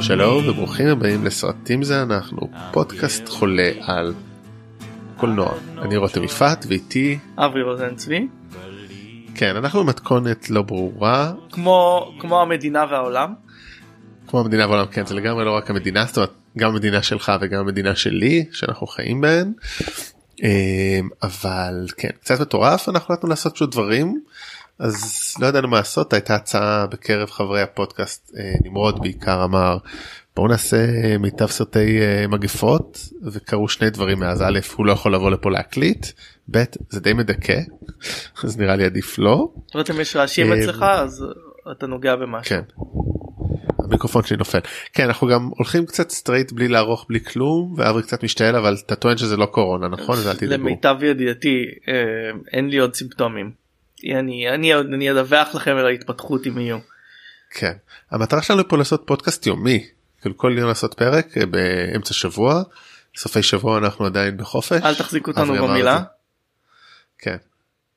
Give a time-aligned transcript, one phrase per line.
[0.00, 4.14] שלום וברוכים הבאים לסרטים זה אנחנו פודקאסט חולה על
[5.16, 5.54] קולנוע.
[5.78, 8.28] אני רותם יפעת ואיתי אברי רוזן צבי
[9.34, 11.32] כן אנחנו במתכונת לא ברורה.
[11.52, 13.34] כמו כמו המדינה והעולם.
[14.26, 17.60] כמו המדינה והעולם כן זה לגמרי לא רק המדינה זאת אומרת גם המדינה שלך וגם
[17.60, 19.52] המדינה שלי שאנחנו חיים בהן.
[20.42, 24.20] אמ, אבל כן קצת מטורף אנחנו החלטנו לעשות פשוט דברים
[24.78, 29.78] אז לא ידענו מה לעשות הייתה הצעה בקרב חברי הפודקאסט אה, נמרוד בעיקר אמר
[30.36, 30.76] בואו נעשה
[31.18, 32.98] מיטב סרטי אה, מגפות
[33.32, 36.06] וקרו שני דברים מאז א' הוא לא יכול לבוא לפה להקליט
[36.50, 37.60] ב' זה די מדכא
[38.44, 39.48] אז נראה לי עדיף לא.
[39.66, 41.24] זאת אומרת אם יש רעשים אה, אצלך אז
[41.72, 42.48] אתה נוגע במשהו.
[42.48, 42.62] כן.
[43.84, 44.58] המיקרופון שלי נופל
[44.92, 48.96] כן אנחנו גם הולכים קצת straight בלי לערוך בלי כלום ואברי קצת משתעל אבל אתה
[48.96, 50.18] טוען שזה לא קורונה נכון.
[50.42, 51.94] למיטב ידיעתי אה,
[52.52, 53.65] אין לי עוד סימפטומים.
[54.04, 56.78] אני אני אני אדווח לכם על ההתפתחות אם יהיו.
[57.50, 57.72] כן
[58.10, 59.86] המטרה שלנו פה לעשות פודקאסט יומי
[60.20, 62.62] כאילו כל יום לעשות פרק אה, באמצע שבוע
[63.16, 64.82] סופי שבוע אנחנו עדיין בחופש.
[64.82, 66.02] אל תחזיקו אותנו במילה.
[67.18, 67.36] כן.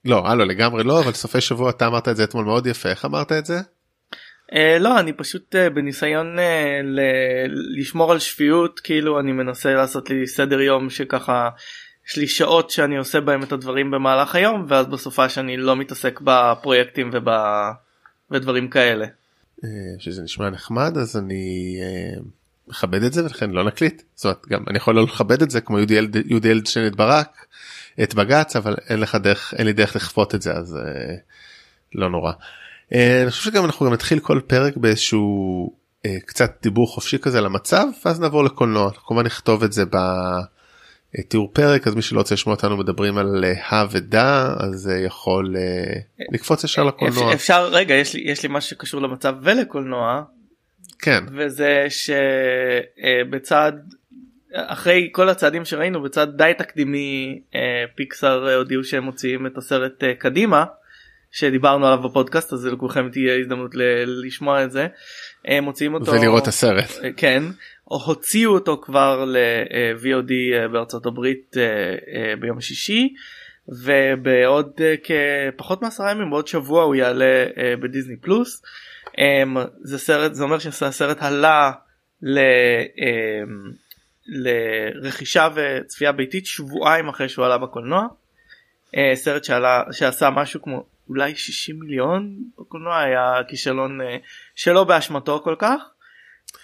[0.06, 2.90] לא, אה, לא לגמרי לא אבל סופי שבוע אתה אמרת את זה אתמול מאוד יפה
[2.90, 3.60] איך אמרת את זה?
[4.54, 6.36] אה, לא אני פשוט בניסיון
[6.84, 11.50] ל- לשמור על שפיות כאילו אני מנסה לעשות לי סדר יום שככה
[12.10, 16.20] יש לי שעות שאני עושה בהם את הדברים במהלך היום ואז בסופה שאני לא מתעסק
[16.24, 17.28] בפרויקטים וב...
[18.32, 19.06] ודברים כאלה.
[19.64, 22.22] אה, שזה נשמע נחמד אז אני אה,
[22.68, 25.62] מכבד את זה ולכן לא נקליט זאת אומרת גם אני יכול לא לכבד את זה
[25.62, 27.46] כמו יהודי ילד יהודי ילד את ברק
[28.04, 31.16] את בג"ץ אבל אין לך דרך אין לי דרך לכפות את זה אז אה,
[31.96, 32.32] לא נורא.
[33.23, 35.73] אני חושב שגם אנחנו גם נתחיל כל פרק באיזשהו
[36.26, 39.86] קצת דיבור חופשי כזה על המצב ואז נעבור לקולנוע כמובן נכתוב את זה
[41.18, 44.98] בתיאור פרק אז מי שלא רוצה לשמוע אותנו מדברים על אה, הא ודא אז אה,
[44.98, 45.94] יכול אה,
[46.32, 50.24] לקפוץ ישר לקולנוע אפשר, רגע יש לי יש לי משהו שקשור למצב ולקולנוע
[51.00, 53.72] כן וזה שבצד
[54.54, 57.62] אחרי כל הצעדים שראינו בצד די תקדימי אה,
[57.95, 60.66] פיקסאר אה, הודיעו שהם מוציאים את הסרט אה, קדימה
[61.32, 63.72] שדיברנו עליו בפודקאסט אז לכולכם תהיה הזדמנות
[64.06, 64.88] לשמוע את זה.
[65.62, 66.89] מוציאים אותו ולראות את הסרט.
[67.04, 67.44] אה, כן
[67.89, 71.64] הוציאו אותו כבר ל-VOD אה, בארצות הברית אה,
[72.14, 73.14] אה, ביום שישי
[73.67, 77.45] ובעוד כפחות מעשרה ימים בעוד שבוע הוא יעלה
[77.82, 78.64] בדיסני פלוס.
[79.17, 81.72] אמ, זה סרט זה אומר שהסרט עלה
[82.22, 82.39] ל,
[82.98, 83.72] אמ,
[84.27, 88.08] לרכישה וצפייה ביתית שבועיים אחרי שהוא עלה בקולנוע.
[89.14, 94.00] סרט שעלה שעשה משהו כמו אולי 60 מיליון בקולנוע היה כישלון
[94.56, 95.82] שלא באשמתו כל כך.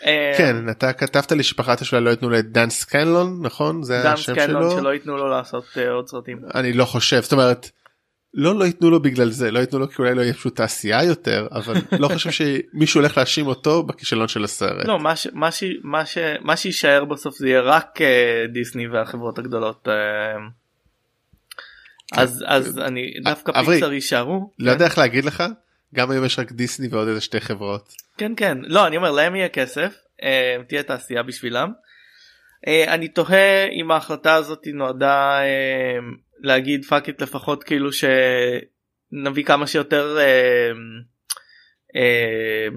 [0.05, 4.33] אה, כן אתה כתבת לי שפחדת שאולי לא ייתנו לדן סקנלון נכון זה דן השם
[4.33, 6.39] סקנלון שלו שלא ייתנו לו לעשות אה, עוד סרטים.
[6.55, 7.69] אני לא חושב זאת אומרת
[8.33, 11.03] לא לא ייתנו לו בגלל זה לא ייתנו לו כי אולי לא יהיה פשוט תעשייה
[11.03, 14.85] יותר אבל לא חושב שמישהו הולך להאשים אותו בכישלון של הסרט.
[14.87, 18.07] לא מה ש- מה ש- מה ש- מה שיישאר בסוף זה יהיה רק אה,
[18.53, 19.87] דיסני והחברות הגדולות.
[22.13, 24.51] אז אז אני דווקא פיקסר יישארו.
[24.59, 25.43] לא יודע איך להגיד לך
[25.93, 27.93] גם היום יש רק דיסני ועוד איזה שתי חברות.
[28.17, 31.71] כן כן לא אני אומר להם יהיה כסף אה, תהיה תעשייה בשבילם.
[32.67, 35.97] אה, אני תוהה אם ההחלטה הזאת נועדה אה,
[36.39, 40.17] להגיד fuck it לפחות כאילו שנביא כמה שיותר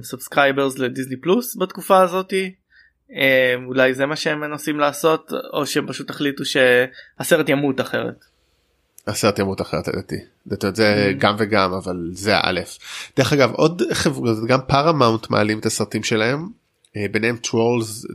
[0.03, 2.55] subscribers לדיסני פלוס בתקופה הזאתי.
[3.67, 8.25] אולי זה מה שהם מנסים לעשות או שהם פשוט החליטו שהסרט ימות אחרת.
[9.09, 10.17] הסרט ימות אחרת לדעתי.
[10.47, 12.79] זאת אומרת, זה גם וגם אבל זה האלף.
[13.17, 16.49] דרך אגב עוד חברות גם פארמאונט מעלים את הסרטים שלהם.
[16.97, 18.07] אה, ביניהם Trolls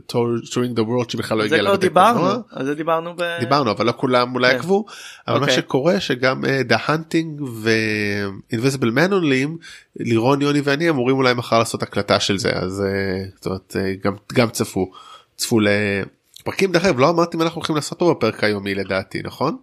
[0.52, 2.42] World Tour שבכלל לא הגיע כבר לבתי דיברנו.
[2.50, 3.22] על זה דיברנו ב...
[3.40, 4.56] דיברנו אבל לא כולם אולי כן.
[4.56, 4.84] עקבו
[5.28, 5.56] אבל מה אוקיי.
[5.56, 9.64] שקורה שגם The Hunt ו-Invisible Man Only
[9.96, 13.92] לירון יוני ואני אמורים אולי מחר לעשות הקלטה של זה אז אה, זאת אומרת אה,
[14.04, 14.90] גם גם צפו
[15.36, 19.56] צפו לפרקים דרך אגב לא אמרתי מה אנחנו הולכים לעשות פה בפרק היומי לדעתי נכון?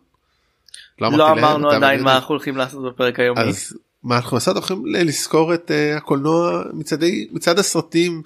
[1.01, 2.03] לא אמרנו עדיין.
[2.03, 3.41] מה אנחנו הולכים לעשות בפרק היומי.
[3.41, 8.21] אז מה אנחנו נעשה אנחנו הולכים לזכור את אה, הקולנוע מצדי מצד הסרטים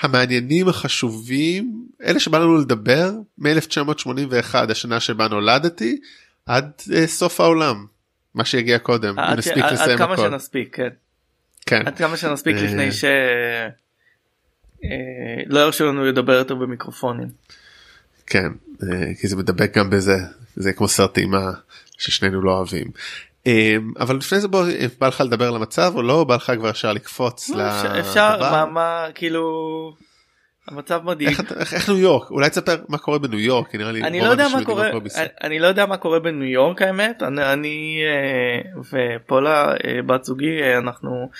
[0.00, 6.00] המעניינים החשובים אלה שבא לנו לדבר מ-1981 השנה שבה נולדתי
[6.46, 7.86] עד אה, סוף העולם
[8.34, 10.88] מה שיגיע קודם נספיק לסיים עד כמה שנספיק כן.
[11.66, 13.04] כן עד כמה שנספיק אה, לפני ש...
[15.46, 17.28] לא ירשו לנו לדבר יותר במיקרופונים.
[18.26, 18.48] כן
[19.20, 20.16] כי זה מדבק גם בזה
[20.56, 21.52] זה כמו סרט אימה
[22.02, 22.86] ששנינו לא אוהבים.
[23.46, 24.64] אה, אבל לפני זה בוא
[24.98, 28.50] בא לך לדבר על המצב או לא בא לך כבר לקפוץ לא, אפשר- אפשר לדבר?
[28.50, 29.42] מה מה כאילו
[30.68, 31.28] המצב מדאיג.
[31.28, 34.20] איך, איך, איך ניו יורק אולי תספר מה קורה בניו יורק כי נראה לי אני
[34.20, 35.26] לא יודע מה קורה בישראל.
[35.42, 40.62] אני לא יודע מה קורה בניו יורק האמת אני, אני אה, ופולה אה, בת זוגי
[40.62, 41.30] אה, אנחנו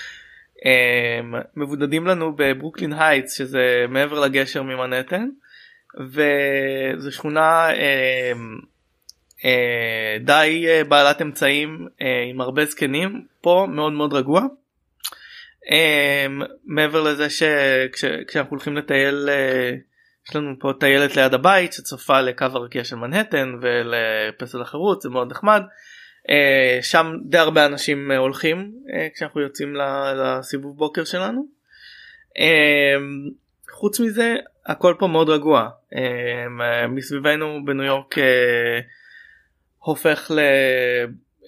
[0.64, 5.28] אמ, מבודדים לנו בברוקלין הייטס שזה מעבר לגשר ממנהטן
[6.00, 8.58] וזו שכונה אמ,
[9.44, 14.42] אה, די אה, בעלת אמצעים אה, עם הרבה זקנים פה מאוד מאוד רגוע.
[15.70, 19.28] אמ, מעבר לזה שכשאנחנו הולכים לטייל
[20.28, 25.30] יש לנו פה טיילת ליד הבית שצופה לקו הרקיע של מנהטן ולפסל החירות זה מאוד
[25.30, 25.62] נחמד.
[26.28, 29.76] Uh, שם די הרבה אנשים uh, הולכים uh, כשאנחנו יוצאים
[30.16, 31.46] לסיבוב בוקר שלנו.
[32.38, 33.32] Uh,
[33.70, 34.34] חוץ מזה
[34.66, 35.96] הכל פה מאוד רגוע uh,
[36.88, 38.22] מסביבנו בניו יורק uh,
[39.84, 40.30] הופך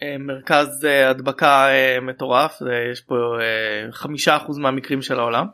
[0.03, 2.59] למרכז uh, הדבקה uh, מטורף
[2.93, 3.15] יש פה
[3.91, 5.47] חמישה אחוז מהמקרים של העולם.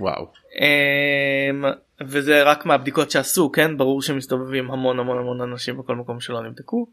[0.00, 0.32] וואו.
[0.52, 1.66] Um,
[2.06, 6.86] וזה רק מהבדיקות שעשו כן ברור שמסתובבים המון המון המון אנשים בכל מקום שלא נבדקו.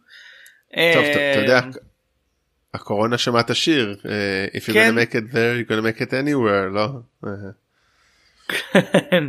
[0.94, 1.70] טוב, אתה יודע, אה,
[2.74, 4.98] הקורונה שמעת שיר, אה, If you're gonna כן.
[4.98, 6.88] make it there, you're gonna make it anywhere, לא?
[9.12, 9.24] כן.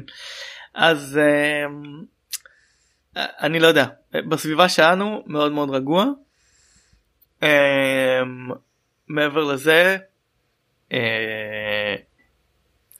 [0.75, 1.65] אז אה,
[3.17, 3.87] אני לא יודע,
[4.29, 6.05] בסביבה שלנו מאוד מאוד רגוע.
[9.09, 9.97] מעבר לזה,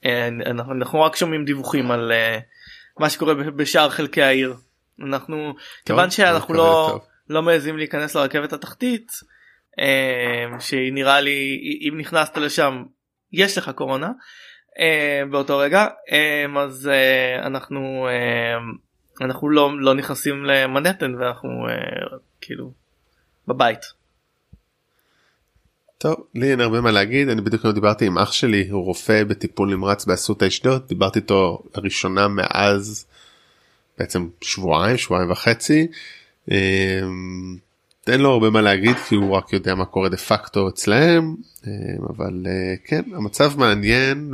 [0.05, 2.11] אנחנו רק שומעים דיווחים על
[2.99, 4.55] מה שקורה בשאר חלקי העיר.
[5.03, 5.53] אנחנו,
[5.85, 6.99] כיוון שאנחנו לא...
[7.29, 9.11] לא מעזים להיכנס לרכבת התחתית
[9.79, 12.83] אה, שהיא נראה לי אם נכנסת לשם
[13.33, 14.11] יש לך קורונה
[14.79, 16.89] אה, באותו רגע אה, אז
[17.43, 18.07] אנחנו
[19.21, 21.49] אנחנו לא לא נכנסים למנהטן ואנחנו
[22.41, 22.71] כאילו
[23.47, 23.79] בבית.
[25.97, 29.69] טוב לי אין הרבה מה להגיד אני בדיוק דיברתי עם אח שלי הוא רופא בטיפול
[29.69, 33.05] נמרץ באסותא אשדוד דיברתי איתו לראשונה מאז
[33.99, 35.87] בעצם שבועיים שבועיים וחצי
[36.51, 37.57] אמ,
[38.07, 41.35] אין לו הרבה מה להגיד כי הוא רק יודע מה קורה דה פקטו אצלהם
[41.67, 41.71] אמ,
[42.09, 44.31] אבל אה, כן המצב מעניין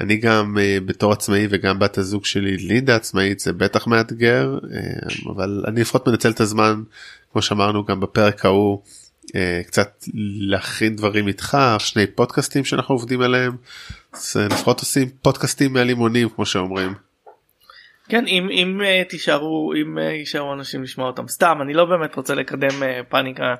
[0.00, 5.30] ואני גם אה, בתור עצמאי וגם בת הזוג שלי לידה עצמאית זה בטח מאתגר אמ,
[5.30, 6.82] אבל אני לפחות מנצל את הזמן
[7.32, 8.82] כמו שאמרנו גם בפרק ההוא
[9.36, 10.04] אה, קצת
[10.40, 13.56] להכין דברים איתך שני פודקאסטים שאנחנו עובדים עליהם
[14.12, 16.94] אז לפחות עושים פודקאסטים מהלימונים כמו שאומרים.
[18.08, 22.82] כן אם אם תישארו אם יישארו אנשים לשמוע אותם סתם אני לא באמת רוצה לקדם
[23.08, 23.54] פאניקה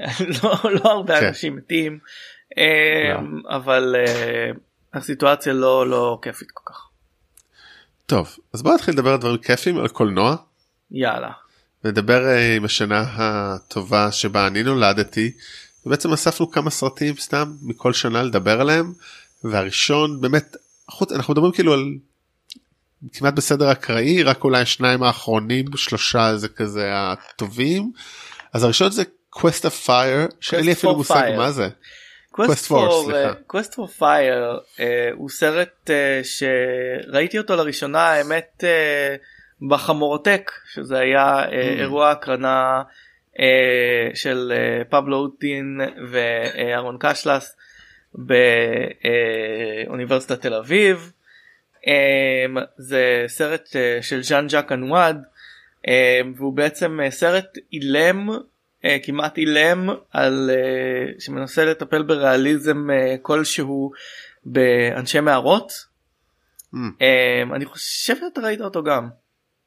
[0.42, 1.26] לא, לא הרבה כן.
[1.26, 1.98] אנשים מתים
[2.56, 3.56] לא.
[3.56, 3.94] אבל
[4.94, 6.86] הסיטואציה לא לא כיפית כל כך.
[8.06, 10.36] טוב אז בוא נתחיל לדבר על דברים כיפים על קולנוע.
[10.90, 11.30] יאללה.
[11.84, 15.32] נדבר uh, עם השנה הטובה שבה אני נולדתי
[15.86, 18.92] ובעצם אספנו כמה סרטים סתם מכל שנה לדבר עליהם
[19.44, 20.56] והראשון באמת
[20.90, 21.84] חוץ אנחנו מדברים כאילו על
[23.12, 27.92] כמעט בסדר אקראי רק אולי השניים האחרונים שלושה זה כזה הטובים
[28.52, 29.02] אז הראשון זה
[29.36, 31.68] quest of fire שאין לי אפילו מושג מה זה.
[32.34, 32.88] Quest for
[33.52, 34.80] quest for fire uh,
[35.12, 35.92] הוא סרט uh,
[36.24, 41.54] שראיתי אותו לראשונה האמת uh, בחמורטק שזה היה uh, mm.
[41.54, 42.82] אירוע הקרנה
[43.34, 43.38] uh,
[44.14, 45.80] של uh, פבלו אוטין
[46.10, 47.56] ואהרון קשלס
[49.88, 51.12] באוניברסיטת תל אביב.
[51.86, 55.22] אמ, זה סרט אה, של ז'אן ז'אק אנואד
[55.88, 58.36] אמ, והוא בעצם אה, סרט אילם אה,
[59.02, 60.50] כמעט אילם על
[61.18, 62.88] שמנסה לטפל בריאליזם
[63.22, 63.92] כלשהו
[64.44, 65.72] באנשי מערות.
[66.74, 66.76] Mm.
[67.54, 69.08] אני חושב שאתה ראית אותו גם.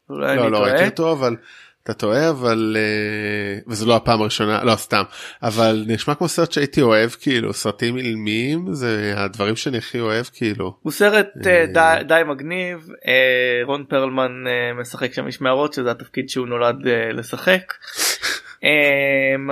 [0.10, 1.36] לא, לא ראיתי אותו אבל
[1.84, 5.04] אתה טועה אבל uh, וזה לא הפעם הראשונה לא סתם
[5.44, 10.78] אבל נשמע כמו סרט שהייתי אוהב כאילו סרטים אילמים זה הדברים שאני הכי אוהב כאילו.
[10.82, 13.08] הוא סרט uh, די, מגניב uh,
[13.66, 17.74] רון פרלמן uh, משחק שם משמרות שזה התפקיד שהוא נולד uh, לשחק.
[18.64, 19.52] Um,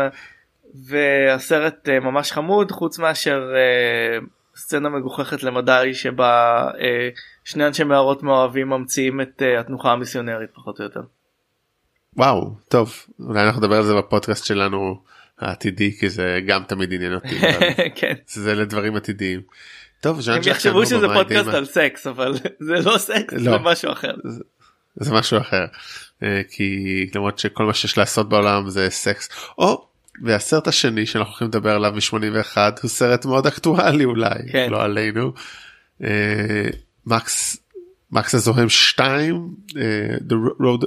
[0.86, 4.26] והסרט uh, ממש חמוד חוץ מאשר uh,
[4.56, 6.78] סצנה מגוחכת למדי שבה uh,
[7.44, 11.02] שני אנשי מערות מאוהבים ממציאים את התנוחה המיסיונרית פחות או יותר.
[12.16, 15.02] וואו טוב אולי אנחנו נדבר על זה בפודקאסט שלנו
[15.40, 17.40] העתידי כי זה גם תמיד עניין אותי
[18.00, 18.14] כן.
[18.26, 19.42] זה לדברים עתידיים.
[20.02, 22.34] טוב הם יחשבו שזה פודקאסט על סקס אבל
[22.68, 23.52] זה לא סקס לא.
[23.52, 24.14] זה משהו אחר.
[24.96, 25.66] זה, משהו אחר אה,
[26.50, 29.88] כי למרות שכל מה שיש לעשות בעולם זה סקס או
[30.24, 34.70] והסרט השני שאנחנו הולכים לדבר עליו מ-81 הוא סרט מאוד אקטואלי אולי כן.
[34.70, 35.34] לא עלינו.
[36.04, 36.68] אה,
[37.06, 37.58] מקס
[38.12, 40.86] מקס הזוהם 2 אה, The Road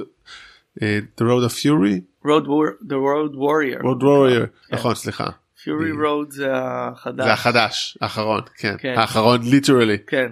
[0.81, 2.25] אה, The Road of Fury?
[2.25, 3.81] Road War, The Road Warrior.
[3.83, 4.75] Road Warrior, כן.
[4.75, 5.29] נכון סליחה.
[5.65, 7.25] Fury Road זה החדש.
[7.25, 8.75] זה החדש, האחרון, כן.
[8.79, 8.93] כן.
[8.97, 9.97] האחרון ליטרלי.
[10.07, 10.31] כן.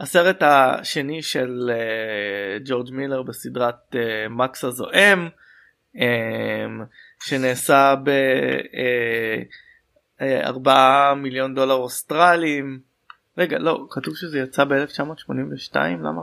[0.00, 3.96] הסרט השני של uh, ג'ורג' מילר בסדרת uh,
[4.30, 5.28] מקס הזועם,
[5.96, 6.00] um,
[7.24, 8.10] שנעשה ב...
[8.72, 9.44] Uh,
[10.22, 12.80] 4 מיליון דולר אוסטרלים.
[13.38, 16.22] רגע לא כתוב שזה יצא ב-1982 למה?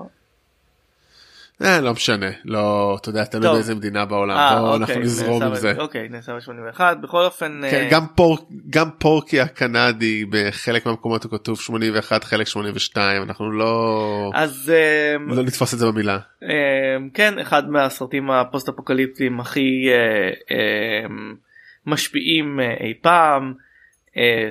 [1.62, 3.54] אה, לא משנה לא אתה יודע תלוי.
[3.54, 5.74] באיזה מדינה בעולם אה, בוא אוקיי, אנחנו נזרום עם זה.
[5.78, 11.32] אוקיי נעשה ב-81 בכל אופן כן, אה, גם פורק גם פורקי הקנדי בחלק מהמקומות הוא
[11.32, 16.20] כתוב 81 חלק 82 אנחנו לא אז אה, לא נתפוס את זה במילה.
[16.44, 16.50] אה,
[17.14, 21.08] כן אחד מהסרטים הפוסט אפוקליפטיים הכי אה, אה,
[21.86, 23.54] משפיעים אי פעם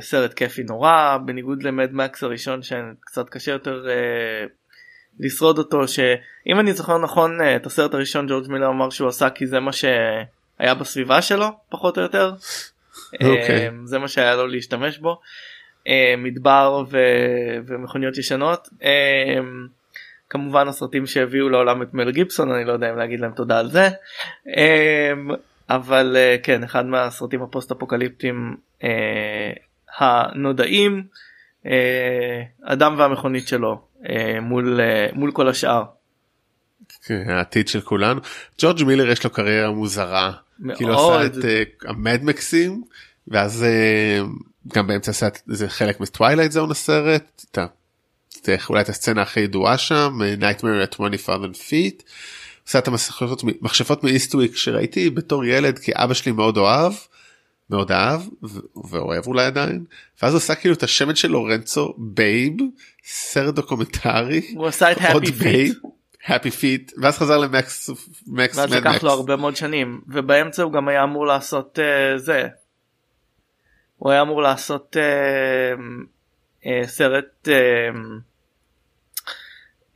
[0.00, 3.86] סרט כיפי נורא בניגוד למד מקס הראשון שקצת קשה יותר
[5.20, 9.30] לשרוד אותו שאם אני זוכר נכון אה, את הסרט הראשון ג'ורג' מילר אמר שהוא עשה
[9.30, 12.32] כי זה מה שהיה בסביבה שלו פחות או יותר.
[13.14, 13.66] אוקיי.
[13.66, 15.20] אה, זה מה שהיה לו להשתמש בו.
[15.88, 18.68] אה, מדבר ו- ומכוניות ישנות.
[20.30, 23.70] כמובן הסרטים שהביאו לעולם את מל גיבסון אני לא יודע אם להגיד להם תודה על
[23.70, 23.88] זה.
[25.70, 28.56] אבל כן אחד מהסרטים הפוסט אפוקליפטיים
[29.98, 31.04] הנודעים
[32.62, 33.80] אדם והמכונית שלו
[34.42, 35.84] מול אה, מול כל השאר.
[37.04, 38.20] כן, העתיד של כולנו.
[38.58, 40.32] ג'ורג' מילר יש לו קריירה מוזרה.
[40.58, 40.76] מאוד.
[40.76, 42.82] כאילו עשה את אה, ה Mad Maxים
[43.28, 44.20] ואז אה,
[44.68, 47.44] גם באמצע עשה זה חלק מטווילייט זון הסרט.
[48.68, 52.02] אולי את הסצנה הכי ידועה שם אה, Nightmare at 20,000 feet.
[52.68, 56.92] עשה את המכשפות מכשפות מאיסטוויק שראיתי בתור ילד כי אבא שלי מאוד אוהב.
[57.70, 58.20] מאוד אהב
[58.84, 59.84] ואוהב אולי עדיין
[60.22, 62.52] ואז הוא עשה כאילו את השמן של לורנצו Babe
[63.04, 65.32] סרט דוקומנטרי הוא עשה את feet.
[65.32, 65.74] Babe
[66.26, 67.90] happy feet ואז חזר ל Mad
[68.26, 69.02] Max ואז לקח.
[69.02, 72.48] לו הרבה מאוד שנים ובאמצע הוא גם היה אמור לעשות uh, זה.
[73.96, 75.80] הוא היה אמור לעשות uh,
[76.62, 77.98] uh, סרט uh, uh,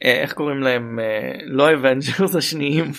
[0.03, 2.93] איך קוראים להם uh, לא Avengers השניים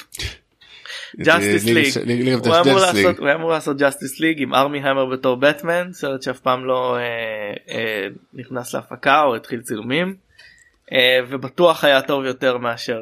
[1.19, 2.41] Justice League- League.
[2.41, 6.21] League of הוא היה אמור Justice לעשות Justice League עם ארמי המר בתור בטמן סרט
[6.21, 7.73] שאף פעם לא uh, uh,
[8.33, 10.15] נכנס להפקה או התחיל צילומים
[11.29, 12.99] ובטוח היה טוב יותר מאשר.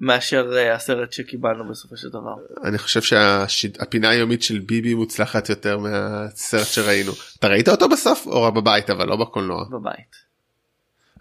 [0.00, 2.34] מאשר אה, הסרט שקיבלנו בסופו של דבר.
[2.64, 3.00] אני חושב
[3.48, 7.12] שהפינה היומית של ביבי מוצלחת יותר מהסרט שראינו.
[7.38, 9.64] אתה ראית אותו בסוף או בבית אבל לא בקולנוע.
[9.70, 10.29] בבית.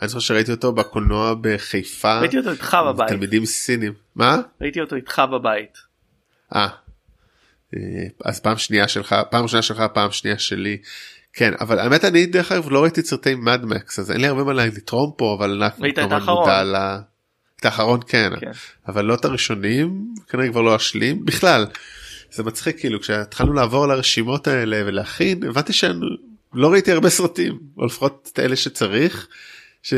[0.01, 2.19] אני זוכר שראיתי אותו בקולנוע בחיפה.
[2.19, 3.07] ראיתי אותו איתך בבית.
[3.07, 3.93] תלמידים סינים.
[4.15, 4.37] מה?
[4.61, 5.77] ראיתי אותו איתך בבית.
[6.55, 6.67] אה.
[7.75, 7.79] אה,
[8.25, 10.77] אז פעם שנייה שלך פעם ראשונה שלך פעם שנייה שלי.
[11.33, 14.43] כן אבל האמת אני דרך אגב לא ראיתי את סרטי מדמקס אז אין לי הרבה
[14.43, 16.39] מה לתרום פה אבל אני ראית את כמובן האחרון.
[16.39, 16.97] מודע ל-
[17.59, 18.51] את האחרון כן, כן.
[18.87, 21.65] אבל לא את הראשונים כנראה כבר לא אשלים בכלל.
[22.31, 25.99] זה מצחיק כאילו כשהתחלנו לעבור על הרשימות האלה ולהכין הבנתי שאני
[26.53, 29.27] לא ראיתי הרבה סרטים או לפחות את אלה שצריך.
[29.83, 29.93] ש...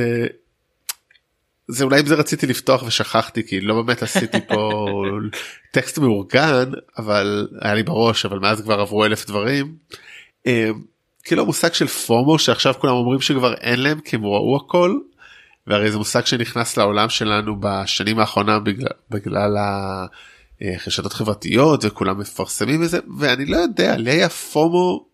[1.67, 4.85] זה אולי עם זה רציתי לפתוח ושכחתי כי לא באמת עשיתי פה
[5.73, 9.75] טקסט מאורגן אבל היה לי בראש אבל מאז כבר עברו אלף דברים.
[10.47, 10.69] אה,
[11.23, 14.97] כאילו המושג של פומו שעכשיו כולם אומרים שכבר אין להם כי הם ראו הכל.
[15.67, 19.57] והרי זה מושג שנכנס לעולם שלנו בשנים האחרונה בגלל, בגלל
[20.61, 25.05] הרשתות חברתיות וכולם מפרסמים את זה ואני לא יודע לי היה פומו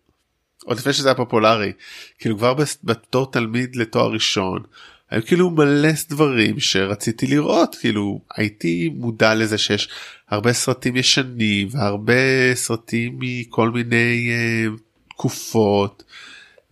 [0.68, 1.72] עוד לפני שזה היה פופולרי
[2.18, 4.62] כאילו כבר בתור תלמיד לתואר ראשון
[5.10, 9.88] היו כאילו מלא דברים שרציתי לראות כאילו הייתי מודע לזה שיש
[10.28, 14.66] הרבה סרטים ישנים והרבה סרטים מכל מיני אה,
[15.08, 16.04] תקופות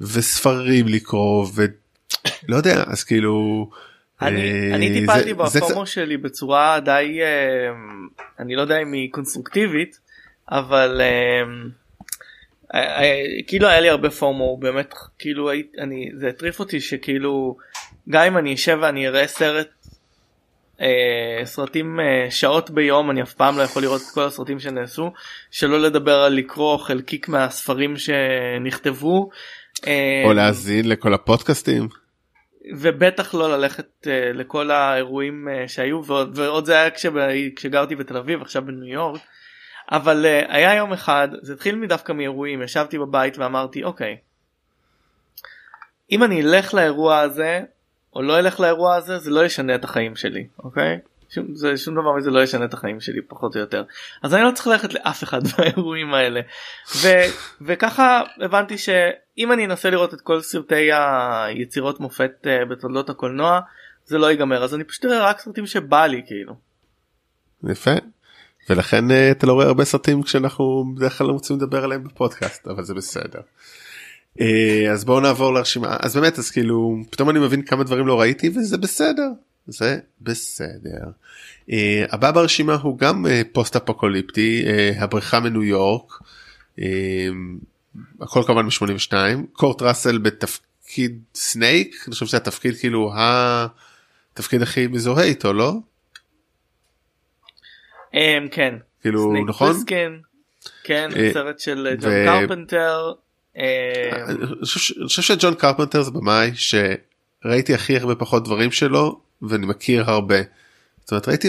[0.01, 3.67] וספרים לקרוא ולא יודע אז כאילו.
[4.23, 7.73] אני, אה, אני טיפלתי בפומו שלי בצורה די אה,
[8.39, 10.01] אני לא יודע אם היא קונסטרוקטיבית
[10.51, 11.43] אבל אה,
[13.47, 17.57] כאילו היה לי הרבה פומו באמת כאילו אני זה הטריף אותי שכאילו
[18.09, 19.69] גם אם אני אשב ואני אראה סרט
[20.81, 25.13] אה, סרטים אה, שעות ביום אני אף פעם לא יכול לראות את כל הסרטים שנעשו
[25.51, 29.31] שלא לדבר על לקרוא חלקיק מהספרים שנכתבו.
[29.87, 31.89] אה, או להאזין לכל הפודקאסטים.
[32.79, 37.13] ובטח לא ללכת uh, לכל האירועים uh, שהיו ועוד, ועוד זה היה כשב,
[37.57, 39.21] כשגרתי בתל אביב עכשיו בניו יורק
[39.93, 44.17] אבל uh, היה יום אחד זה התחיל דווקא מאירועים ישבתי בבית ואמרתי אוקיי
[46.11, 47.61] אם אני אלך לאירוע הזה
[48.15, 51.95] או לא אלך לאירוע הזה זה לא ישנה את החיים שלי אוקיי שום, זה שום
[51.95, 53.85] דבר מזה לא ישנה את החיים שלי פחות או יותר
[54.23, 56.41] אז אני לא צריך ללכת לאף אחד מהאירועים האלה
[56.97, 57.09] ו,
[57.61, 63.61] וככה הבנתי שאם אני אנסה לראות את כל סרטי היצירות מופת אה, בתולדות הקולנוע
[64.05, 66.55] זה לא ייגמר אז אני פשוט אראה רק סרטים שבא לי כאילו.
[67.65, 67.91] יפה.
[68.71, 72.69] ולכן אה, אתה לא רואה הרבה סרטים כשאנחנו בדרך כלל לא רוצים לדבר עליהם בפודקאסט
[72.69, 73.41] אבל זה בסדר.
[74.41, 78.21] אה, אז בואו נעבור לרשימה אז באמת אז כאילו פתאום אני מבין כמה דברים לא
[78.21, 79.29] ראיתי וזה בסדר
[79.67, 81.11] זה בסדר.
[81.71, 86.13] אה, הבא ברשימה הוא גם אה, פוסט אפוקוליפטי אה, הבריחה מניו יורק.
[86.79, 87.29] אה,
[88.21, 89.13] הכל כמובן מ-82
[89.53, 95.75] קורט ראסל בתפקיד סנייק אני חושב שזה התפקיד כאילו התפקיד הכי מזוהה איתו לא?
[98.17, 98.75] אמ, כן.
[99.01, 99.77] כאילו נכון?
[100.85, 103.13] כן, אה, סרט של ו- ג'ון קרפנטר.
[103.57, 103.63] אמ,
[104.29, 109.67] אני חושב- אני חושב שג'ון קרפנטר זה במאי שראיתי הכי הרבה פחות דברים שלו ואני
[109.67, 110.37] מכיר הרבה.
[111.01, 111.49] זאת אומרת ראיתי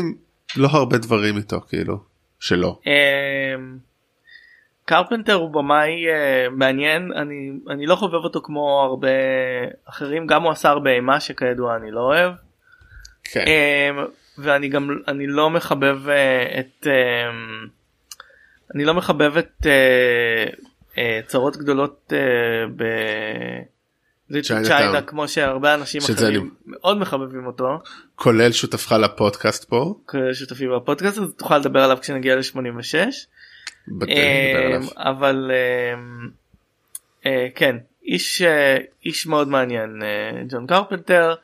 [0.58, 1.98] לא הרבה דברים איתו כאילו
[2.40, 2.80] שלו.
[2.86, 3.78] אמ,
[4.86, 9.08] קרפנטר הוא במאי אה, מעניין אני אני לא חובב אותו כמו הרבה
[9.90, 12.34] אחרים גם הוא עשה הרבה אימה שכידוע אני לא אוהב
[13.24, 13.46] כן.
[13.48, 14.06] אמ,
[14.39, 17.67] ואני גם אני לא מחבב אה, את אמ,
[18.75, 20.46] אני לא מחבב את אה,
[20.98, 22.84] אה, צרות גדולות אה, ב...
[24.41, 25.01] צ'יינה טאון.
[25.01, 27.79] כמו שהרבה אנשים אחרים מאוד מחבבים אותו
[28.15, 29.96] כולל שותפך לפודקאסט פה.
[30.08, 32.53] כשותפים בפודקאסט אז תוכל לדבר עליו כשנגיע ל-86.
[32.53, 34.82] בטח נדבר עליו.
[34.82, 35.51] אמ, אבל
[37.27, 37.75] אה, כן
[38.06, 41.36] איש אה, איש מאוד מעניין אה, ג'ון קרפנטר.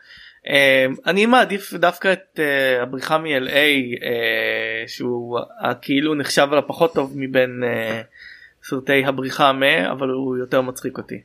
[0.47, 5.39] אמ, אני מעדיף דווקא את אה, הבריחה מ-LA אה, שהוא
[5.81, 8.01] כאילו נחשב על הפחות טוב מבין אה,
[8.63, 11.21] סרטי הבריחה מ אבל הוא יותר מצחיק אותי.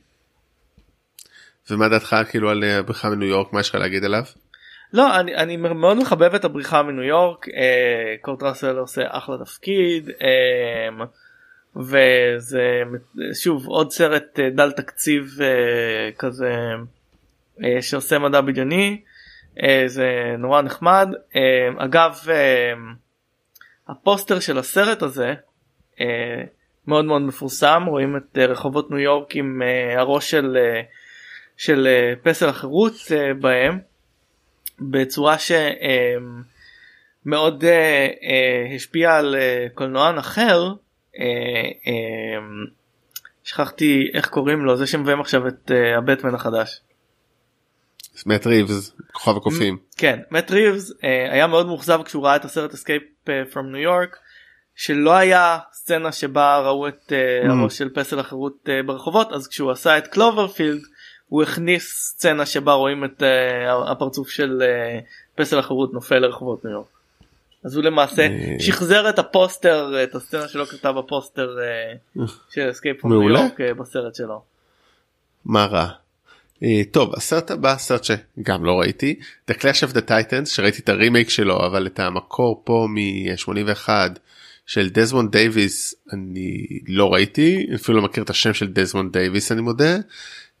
[1.69, 4.23] ומה דעתך כאילו על הבריחה מניו יורק מה יש לך להגיד עליו?
[4.93, 10.09] לא אני, אני מאוד מחבב את הבריחה מניו יורק אה, קורט ראסל עושה אחלה תפקיד
[10.21, 11.05] אה,
[11.75, 12.83] וזה
[13.33, 16.53] שוב עוד סרט אה, דל תקציב אה, כזה
[17.81, 19.01] שעושה מדע בדיוני
[19.63, 22.73] אה, זה נורא נחמד אה, אגב אה,
[23.87, 25.33] הפוסטר של הסרט הזה
[26.01, 26.43] אה,
[26.87, 30.81] מאוד מאוד מפורסם רואים את אה, רחובות ניו יורק עם אה, הראש של, אה,
[31.57, 33.79] של אה, פסל החירות אה, בהם.
[34.81, 35.35] בצורה
[37.25, 37.63] שמאוד
[38.75, 40.73] השפיעה על אה, קולנוען אחר
[41.19, 41.25] אה,
[41.87, 42.39] אה,
[43.43, 46.81] שכחתי איך קוראים לו זה שמביים עכשיו את אה, הבטמן החדש.
[48.25, 49.77] מאט ריבס כוכב הקופים.
[49.97, 53.03] כן מאט ריבס אה, היה מאוד מאוכזב כשהוא ראה את הסרט Escape
[53.51, 54.17] From New York
[54.75, 57.51] שלא היה סצנה שבה ראו את אה, Mm.
[57.51, 60.81] הראש של פסל החירות אה, ברחובות אז כשהוא עשה את Cloverfield
[61.27, 63.23] הוא הכניס סצנה שבה רואים את
[63.87, 64.63] הפרצוף של
[65.35, 66.87] פסל החירות נופל לרחובות ניו יורק.
[67.63, 68.27] אז הוא למעשה.
[68.59, 71.57] שחזר את הפוסטר את הסצנה שלא כתב בפוסטר
[72.49, 73.39] של Escape From New.
[73.39, 74.41] York בסרט שלו.
[75.45, 75.89] מה רע?
[76.63, 79.19] אה, טוב הסרט הבא סרט שגם לא ראיתי
[79.51, 83.89] The Clash of the Titans שראיתי את הרימייק שלו אבל את המקור פה מ-81
[84.65, 89.61] של דזמונד דייוויס אני לא ראיתי אפילו לא מכיר את השם של דזמונד דייוויס אני
[89.61, 89.97] מודה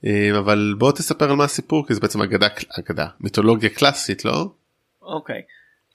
[0.05, 2.47] אה, אבל בוא תספר על מה הסיפור כי זה בעצם אגדה
[2.79, 4.51] אגדה מיתולוגיה קלאסית לא?
[5.01, 5.41] אוקיי.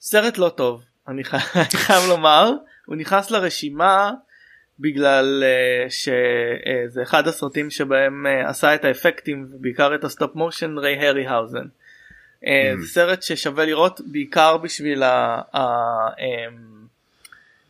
[0.01, 1.23] סרט לא טוב אני
[1.83, 2.51] חייב לומר
[2.85, 4.11] הוא נכנס לרשימה
[4.79, 10.77] בגלל אה, שזה אחד הסרטים שבהם אה, עשה את האפקטים ובעיקר את ה stop motion
[10.77, 11.65] ריי הריהאוזן.
[12.43, 12.47] Uh,
[12.79, 15.59] זה סרט ששווה לראות בעיקר בשביל ה, ה,
[16.09, 16.21] um,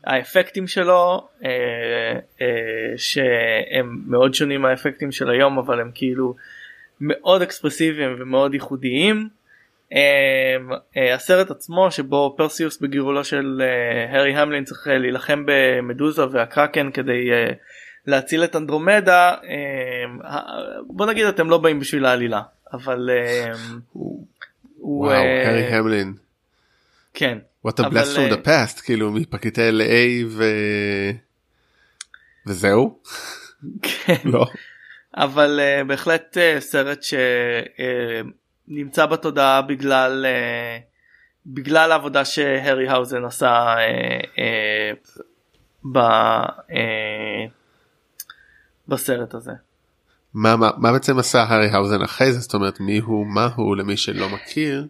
[0.03, 1.27] האפקטים שלו
[2.97, 6.35] שהם מאוד שונים מהאפקטים של היום אבל הם כאילו
[7.01, 9.29] מאוד אקספרסיביים ומאוד ייחודיים.
[9.91, 9.95] Um,
[10.71, 16.91] uh, הסרט עצמו שבו פרסיוס בגירולו של uh, הארי המלין צריך uh, להילחם במדוזה והקרקן
[16.91, 17.29] כדי
[18.07, 19.33] להציל את אנדרומדה
[20.23, 20.39] ה-
[20.87, 22.41] בוא נגיד אתם לא באים בשביל העלילה
[22.73, 23.09] אבל
[23.53, 23.99] um,
[24.77, 26.13] הוא אה, הארי המלין.
[27.13, 30.43] כן What a blast from the אה, past כאילו מפרקליטי LA ו...
[32.47, 32.99] וזהו?
[33.81, 34.15] כן.
[34.23, 34.45] לא.
[35.17, 36.99] אבל בהחלט סרט
[38.67, 40.95] שנמצא בתודעה בגלל uh,
[41.45, 45.21] בגלל העבודה שהארי האוזן עשה uh, uh,
[45.91, 46.73] ב, אה,
[48.87, 49.51] בסרט הזה.
[50.33, 52.39] מה, מה, מה בעצם עשה הריהאוזן אחרי זה?
[52.39, 54.87] זאת אומרת מי הוא מה הוא למי שלא מכיר?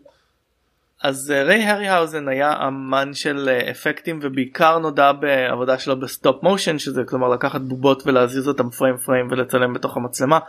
[1.03, 6.43] אז אה, ריי הריהאוזן היה אמן של אה, אפקטים ובעיקר נודע בעבודה שלו ב stop
[6.43, 10.39] motion שזה כלומר לקחת בובות ולהזיז אותם פריים פריים ולצלם בתוך המצלמה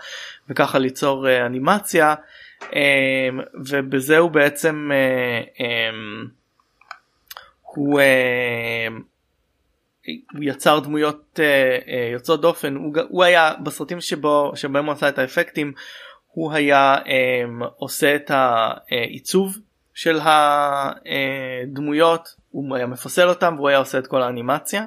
[0.49, 2.15] וככה ליצור אה, אנימציה.
[2.15, 2.46] אמ,
[3.55, 5.63] ובזה הוא בעצם אה, אמ,
[7.63, 8.05] הוא, אה,
[10.33, 11.43] הוא יצר דמויות אה,
[12.13, 15.73] יוצאות דופן הוא, הוא היה בסרטים שבו שבהם הוא עשה את האפקטים
[16.27, 19.59] הוא היה אמ, עושה את העיצוב
[19.95, 24.85] של הדמויות הוא היה מפסל אותם והוא היה עושה את כל האנימציה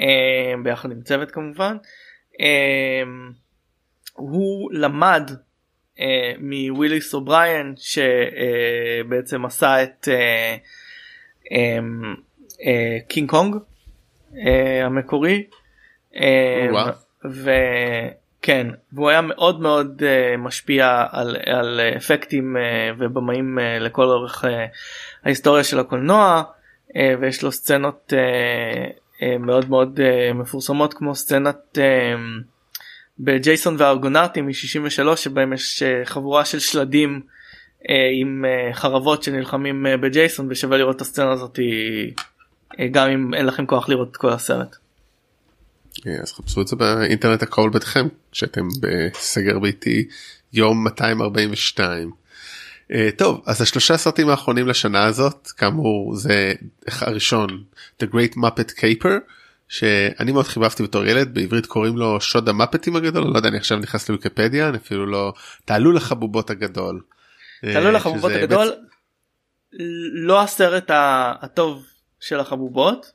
[0.00, 1.76] אה, ביחד עם צוות כמובן.
[2.40, 3.02] אה,
[4.12, 5.30] הוא למד
[6.00, 10.56] אה, מוויליס אובריין שבעצם עשה את אה,
[11.52, 11.78] אה,
[12.66, 13.56] אה, קינג קונג
[14.46, 15.46] אה, המקורי.
[16.16, 16.92] אה, וואו.
[17.30, 17.50] ו...
[18.46, 22.60] כן והוא היה מאוד מאוד uh, משפיע על, על אפקטים uh,
[22.98, 24.48] ובמאים uh, לכל אורך uh,
[25.24, 26.42] ההיסטוריה של הקולנוע
[26.88, 30.00] uh, ויש לו סצנות uh, uh, מאוד מאוד
[30.34, 31.78] מפורסמות כמו סצנת
[33.18, 37.20] בג'ייסון והארגונטים מ-63 שבהם יש uh, חבורה של שלדים
[37.82, 37.86] uh,
[38.20, 41.58] עם uh, חרבות שנלחמים בג'ייסון ושווה לראות את הסצנה הזאת
[42.90, 44.76] גם אם אין לכם כוח לראות את כל הסרט.
[46.06, 50.08] אה, אז חפשו את זה באינטרנט הקרוב ביתכם כשאתם בסגר ביתי
[50.52, 52.10] יום 242.
[52.92, 56.52] Uh, טוב אז השלושה סרטים האחרונים לשנה הזאת כאמור זה
[56.88, 57.64] הראשון
[58.02, 59.20] The Great Muppet Caper
[59.68, 63.78] שאני מאוד חיבבתי בתור ילד בעברית קוראים לו שוד המפטים הגדול לא יודע אני עכשיו
[63.78, 65.32] נכנס לוויקיפדיה אני אפילו לא
[65.64, 67.00] תעלו לחבובות הגדול.
[67.60, 68.72] תעלו לחבובות הגדול
[70.12, 70.90] לא הסרט
[71.42, 71.84] הטוב
[72.20, 73.12] של החבובות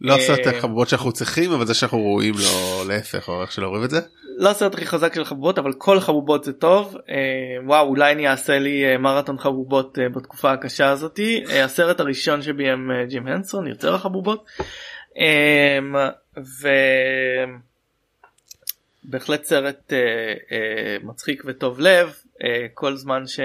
[0.00, 3.68] לא הסרט אה, החבובות שאנחנו צריכים אבל זה שאנחנו רואים לו להפך או איך שלא
[3.68, 4.00] רואים את זה.
[4.38, 8.28] לא הסרט הכי חזק של חבובות אבל כל חבובות זה טוב אה, וואו אולי אני
[8.28, 14.44] אעשה לי אה, מרתון חבובות בתקופה הקשה הזאתי הסרט הראשון שביים ג'ים הנסון יוצר החבובות.
[19.04, 19.92] ובהחלט סרט
[21.02, 22.14] מצחיק וטוב לב
[22.74, 23.40] כל זמן ש...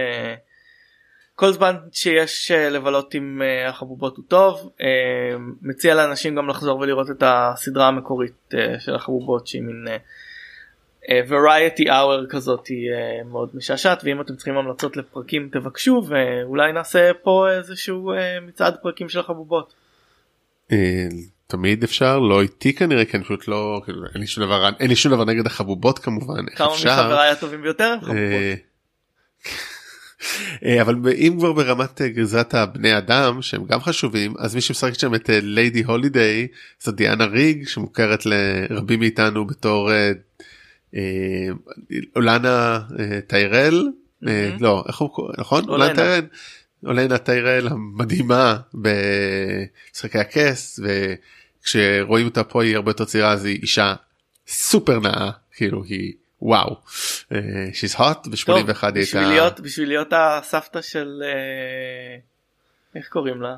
[1.35, 6.79] כל זמן שיש אה, לבלות עם אה, החבובות הוא טוב אה, מציע לאנשים גם לחזור
[6.79, 9.87] ולראות את הסדרה המקורית של החבובות שהיא מין
[11.05, 12.91] variety hour כזאת היא
[13.25, 18.11] מאוד משעשעת ואם אתם צריכים המלצות לפרקים תבקשו ואולי נעשה פה איזשהו
[18.41, 19.73] מצעד פרקים של החבובות.
[21.47, 24.89] תמיד אפשר לא איתי כנראה כי אני פשוט לא כאילו, אין לי שום דבר אין
[24.89, 27.95] לי שום דבר נגד החבובות כמובן כמה מחבריי הטובים ביותר?
[28.01, 28.19] חבובות.
[30.65, 34.93] אה, אבל אם כבר ברמת אה, גזרת הבני אדם שהם גם חשובים אז מי שמשחק
[34.93, 36.47] שם את ליידי הולידיי
[36.81, 39.89] זו דיאנה ריג שמוכרת לרבים מאיתנו בתור
[42.15, 42.79] אולנה
[43.27, 43.89] טיירל.
[44.59, 46.25] לא איך הוא קורא נכון אולנה טיירל
[46.85, 53.95] אולנה טיירל המדהימה במשחקי הכס וכשרואים אותה פה היא הרבה יותר צעירה אז היא אישה
[54.47, 56.75] סופר נאה כאילו היא וואו
[57.73, 62.17] שיז הוט ב-81 בשביל להיות בשביל להיות הסבתא של אה,
[62.95, 63.55] איך קוראים לה?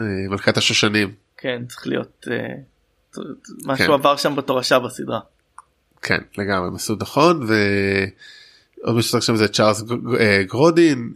[0.00, 1.14] אה, מלכת השושנים.
[1.36, 2.54] כן צריך להיות אה,
[3.66, 3.92] משהו כן.
[3.92, 5.20] עבר שם בתורשה בסדרה.
[6.02, 9.82] כן לגמרי הם עשו נכון ועוד משהו שם זה צ'ארלס
[10.46, 11.12] גרודין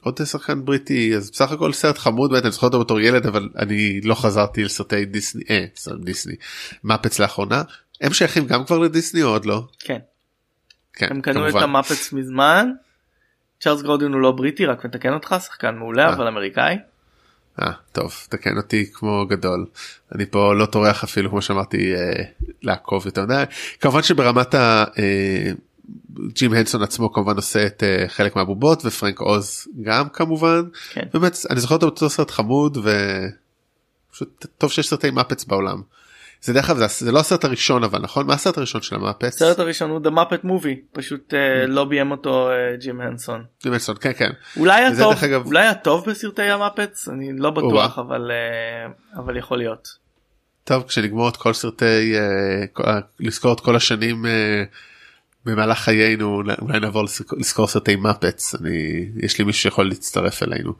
[0.00, 3.48] עוד שחקן בריטי אז בסך הכל סרט חמוד באמת אני זוכר אותו בתור ילד אבל
[3.58, 6.34] אני לא חזרתי לסרטי דיסני אה, סרט דיסני
[6.84, 7.62] מפץ לאחרונה
[8.00, 9.62] הם שייכים גם כבר לדיסני או עוד לא?
[9.78, 9.98] כן.
[10.92, 11.58] כן הם קנו כמובן.
[11.58, 12.70] את המפץ מזמן.
[13.60, 16.14] צ'ארלס גרודין הוא לא בריטי רק מתקן אותך שחקן מעולה אה.
[16.14, 16.76] אבל אמריקאי.
[17.62, 19.66] אה, טוב תקן אותי כמו גדול
[20.14, 22.24] אני פה לא טורח אפילו כמו שאמרתי אה,
[22.62, 23.42] לעקוב יותר מדי
[23.80, 24.84] כמובן שברמת ה...
[24.98, 25.52] אה,
[26.32, 31.02] ג'ים הנסון עצמו כמובן עושה את uh, חלק מהבובות ופרנק עוז גם כמובן כן.
[31.12, 32.78] באמת אני זוכר אותו סרט חמוד
[34.10, 35.82] ופשוט טוב שיש סרטי מפץ בעולם.
[36.40, 39.34] זה דרך אגב זה, זה לא הסרט הראשון אבל נכון מה הסרט הראשון של המפץ?
[39.34, 43.44] הסרט הראשון הוא The Muppet Movie פשוט uh, לא ביים אותו uh, ג'ים הנסון.
[43.62, 44.30] ג'ים הנסון כן כן.
[44.56, 45.46] אולי הטוב אגב...
[45.46, 49.88] אולי הטוב בסרטי המפץ אני לא בטוח אבל uh, אבל יכול להיות.
[50.64, 52.14] טוב כשנגמור את כל סרטי
[52.76, 52.82] uh,
[53.20, 54.24] לזכור את כל השנים.
[54.24, 54.28] Uh,
[55.48, 57.04] במהלך חיינו אולי נעבור
[57.38, 60.72] לזכור סרטי מפץ אני יש לי מישהו שיכול להצטרף אלינו.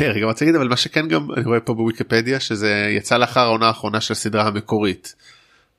[0.00, 3.66] רגע רוצה להגיד אבל מה שכן גם אני רואה פה בוויקיפדיה שזה יצא לאחר העונה
[3.66, 5.14] האחרונה של הסדרה המקורית.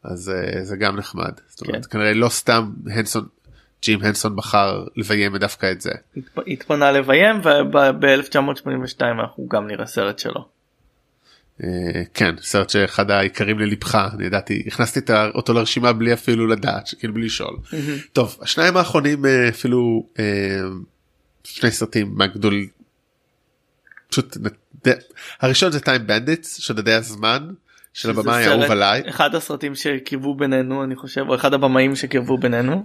[0.03, 1.31] אז uh, זה גם נחמד.
[1.47, 1.91] זאת אומרת כן.
[1.91, 3.25] כנראה לא סתם הנסון
[3.83, 5.91] ג'ים הנסון בחר לביים דווקא את זה.
[6.47, 10.58] התפנה לביים וב-1982 אנחנו גם נראה סרט שלו.
[11.61, 11.63] Uh,
[12.13, 14.99] כן סרט שאחד העיקרים ללבך אני ידעתי הכנסתי
[15.35, 17.57] אותו לרשימה בלי אפילו לדעת כאילו בלי לשאול.
[18.13, 20.19] טוב השניים האחרונים uh, אפילו uh,
[21.43, 22.67] שני סרטים מהגדול
[24.09, 24.37] פשוט
[25.39, 27.49] הראשון זה טיים בנדיטס שודדי הזמן
[27.93, 29.01] של הבמאי האהוב עליי.
[29.09, 32.83] אחד הסרטים שקירבו בינינו אני חושב או אחד הבמאים שקירבו בינינו.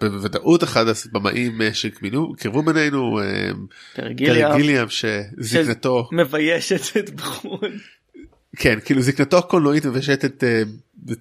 [0.00, 3.50] בוודאות אחד הבמאים אה, שקירבו בינינו אה,
[3.94, 7.70] טרי גיליאם שזקנתו מביישת את בחון.
[8.56, 10.62] כן כאילו זקנתו הקולנועית מביישת את אה,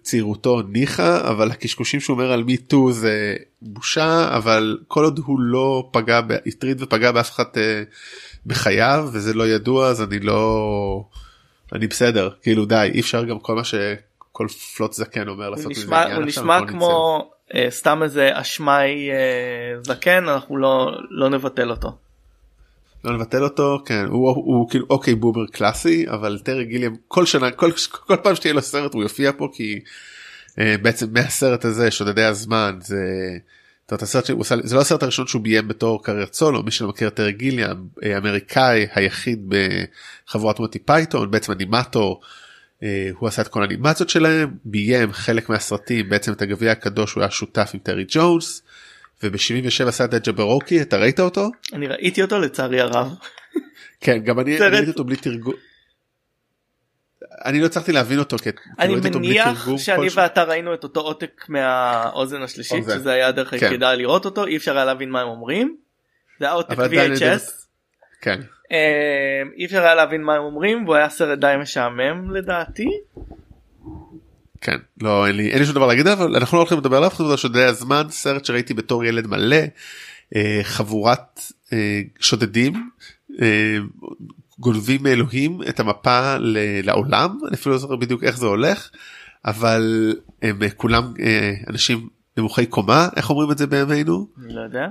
[0.01, 5.39] צעירותו ניחא אבל הקשקושים שהוא אומר על מי טו זה בושה אבל כל עוד הוא
[5.39, 7.43] לא פגע הטריד ופגע באף אחד.
[8.45, 11.03] בחייו וזה לא ידוע אז אני לא
[11.73, 15.95] אני בסדר כאילו די אי אפשר גם כל מה שכל פלוט זקן אומר לעשות מזה
[15.95, 16.17] עניין.
[16.17, 21.89] הוא נשמע כמו uh, סתם איזה אשמאי uh, זקן אנחנו לא לא נבטל אותו.
[23.03, 27.25] לא נבטל אותו כן הוא, הוא, הוא כאילו אוקיי בובר קלאסי אבל טרי גיליאם כל
[27.25, 29.79] שנה כל, כל פעם שתהיה לו סרט הוא יופיע פה כי.
[30.59, 33.03] אה, בעצם מהסרט הזה שודדי הזמן זה.
[33.89, 36.87] זאת אומרת, שהוא עושה, זה לא הסרט הראשון שהוא ביים בתור קריירת סולו מי שלא
[36.87, 39.53] מכיר את טרי גיליאם האמריקאי היחיד
[40.27, 42.21] בחבורת מונטי פייתון בעצם אנימטור
[42.83, 47.21] אה, הוא עשה את כל האנימציות שלהם ביים חלק מהסרטים בעצם את הגביע הקדוש הוא
[47.21, 48.61] היה שותף עם טרי ג'ונס
[49.23, 51.49] וב-77 עשה את ג'ברוקי אתה ראית אותו?
[51.73, 53.13] אני ראיתי אותו לצערי הרב.
[54.01, 55.68] כן גם אני ראיתי אותו בלי תרגום.
[57.45, 58.49] אני לא הצלחתי להבין אותו כי
[58.79, 60.07] אני אותו בלי מניח שאני.
[60.13, 62.83] ואתה ראינו את אותו עותק מהאוזן השלישית.
[62.83, 63.57] שזה היה הדרך כן.
[63.61, 65.75] היחידה לראות אותו אי אפשר היה להבין מה הם אומרים.
[66.39, 67.51] זה היה עותק VHS.
[68.21, 68.41] כן.
[68.71, 72.89] אה, אי אפשר היה להבין מה הם אומרים והוא היה סרט די משעמם לדעתי.
[74.61, 77.09] כן לא אין לי אין לי שום דבר להגיד אבל אנחנו לא הולכים לדבר עליו
[77.09, 79.57] חוץ שודדי הזמן סרט שראיתי בתור ילד מלא
[80.35, 81.41] אה, חבורת
[81.73, 82.89] אה, שודדים
[83.41, 83.77] אה,
[84.59, 86.35] גונבים מאלוהים את המפה
[86.83, 88.89] לעולם אני אפילו לא זוכר בדיוק איך זה הולך
[89.45, 94.87] אבל הם אה, כולם אה, אנשים נמוכי קומה איך אומרים את זה בימינו לא יודע.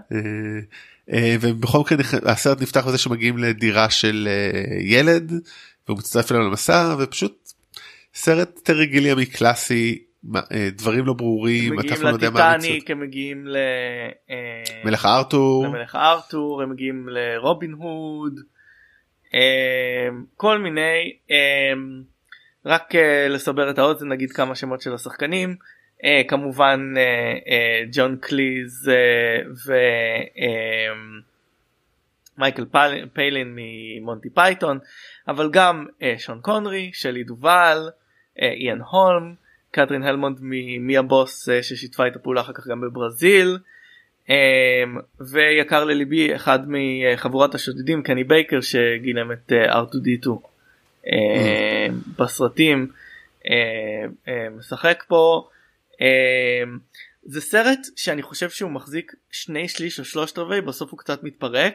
[1.12, 1.96] אה, ובכל מקרה
[2.32, 4.28] הסרט נפתח בזה שמגיעים לדירה של
[4.80, 5.32] ילד
[5.88, 7.48] והוא מצטרף אליו למסע ופשוט
[8.14, 12.56] סרט טרי גיליאמי קלאסי מה- אה, דברים לא ברורים אתה מגיעים לא יודע מה.
[12.56, 13.56] לטיטניק הם מגיעים ל...
[14.30, 18.40] אה, מלך ארתור למלך ארתור הם מגיעים לרובין הוד
[20.36, 21.72] כל מיני אה,
[22.66, 25.56] רק אה, לסבר את האוזן נגיד כמה שמות של השחקנים
[26.04, 28.90] אה, כמובן אה, ג'ון קליז
[32.36, 32.64] ומייקל
[33.12, 34.78] פיילין ממונטי פייתון
[35.28, 35.86] אבל גם
[36.18, 37.88] שון קונרי שלי דובל
[38.38, 39.34] איאן הולם
[39.70, 43.58] קטרין הלמונד ממי הבוס ששיתפה את הפעולה אחר כך גם בברזיל.
[44.28, 44.30] אמ,
[45.20, 51.08] ויקר לליבי אחד מחבורת השודדים קני בייקר שגילם את אה, R2D2 אה,
[52.18, 52.86] בסרטים
[53.42, 53.48] אה,
[54.58, 55.48] משחק פה.
[57.22, 61.74] זה סרט שאני חושב שהוא מחזיק שני שליש או שלושת רבעי בסוף הוא קצת מתפרק.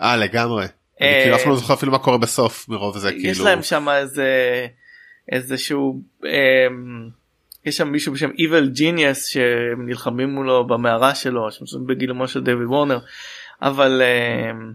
[0.00, 0.66] אה לגמרי.
[1.00, 3.62] אני אה, כאילו אף לא זוכר אפילו מה קורה בסוף מרוב זה יש כאילו להם
[3.62, 4.66] שם איזה
[5.32, 6.26] איזשהו um,
[7.64, 11.48] יש שם מישהו בשם evil genius שנלחמים מולו במערה שלו
[11.86, 12.98] בגילומו של דויד וורנר
[13.62, 14.74] אבל um,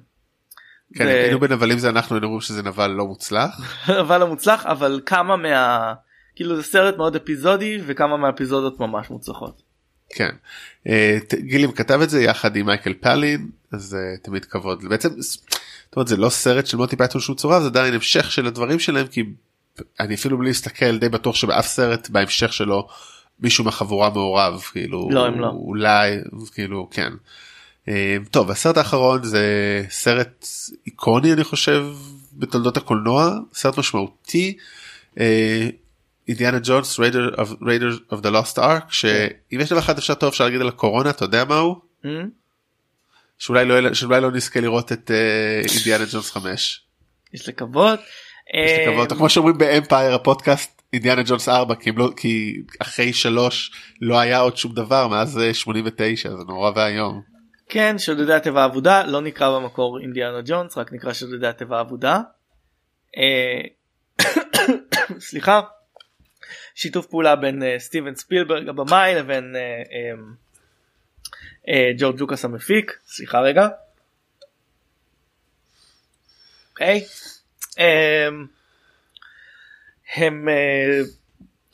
[0.97, 3.49] כן, זה- היינו בנבלים זה אנחנו אומרים שזה נבל לא מוצלח.
[4.01, 5.93] אבל לא מוצלח אבל כמה מה
[6.35, 9.61] כאילו זה סרט מאוד אפיזודי וכמה מהאפיזודות ממש מוצלחות.
[10.09, 10.29] כן.
[10.87, 15.95] אה, גיליאם כתב את זה יחד עם מייקל פיילין אז אה, תמיד כבוד בעצם זאת
[15.95, 19.07] אומרת, זה לא סרט של מונטי פייתון שהוא צורף זה עדיין המשך של הדברים שלהם
[19.07, 19.23] כי
[19.99, 22.87] אני אפילו בלי להסתכל די בטוח שבאף סרט בהמשך שלו
[23.39, 25.47] מישהו מהחבורה מעורב כאילו לא, הם לא.
[25.47, 26.17] אולי
[26.53, 27.13] כאילו כן.
[27.87, 29.45] אה, טוב הסרט האחרון זה
[29.89, 30.47] סרט
[30.85, 31.85] איקוני אני חושב
[32.33, 34.57] בתולדות הקולנוע סרט משמעותי.
[35.19, 35.69] אה,
[36.27, 40.61] אינדיאנה ג'ונס ריידר of the lost ark שאם יש דבר אחד אפשר טוב אפשר להגיד
[40.61, 42.07] על הקורונה אתה יודע מה הוא Hmm?
[43.37, 46.81] שאולי לא שאולי לא נזכה לראות את אה, אינדיאנה ג'ונס 5.
[47.33, 47.99] יש לקוות.
[48.97, 49.15] אותו.
[49.15, 54.57] כמו שאומרים באמפייר הפודקאסט אינדיאנה ג'ונס 4 כי, לא, כי אחרי 3 לא היה עוד
[54.57, 57.21] שום דבר מאז אה, 89 זה נורא ואיום.
[57.69, 62.21] כן שודדי התיבה האבודה לא נקרא במקור אינדיאנה ג'ונס רק נקרא שודדי התיבה האבודה.
[63.17, 63.61] אה,
[65.29, 65.61] סליחה.
[66.75, 70.13] שיתוף פעולה בין אה, סטיבן ספילברג הבמאי לבין אה, אה,
[71.67, 73.67] אה, ג'ורג' לוקאס המפיק סליחה רגע.
[76.71, 76.99] אוקיי.
[76.99, 77.05] אה,
[80.15, 81.01] הם אה,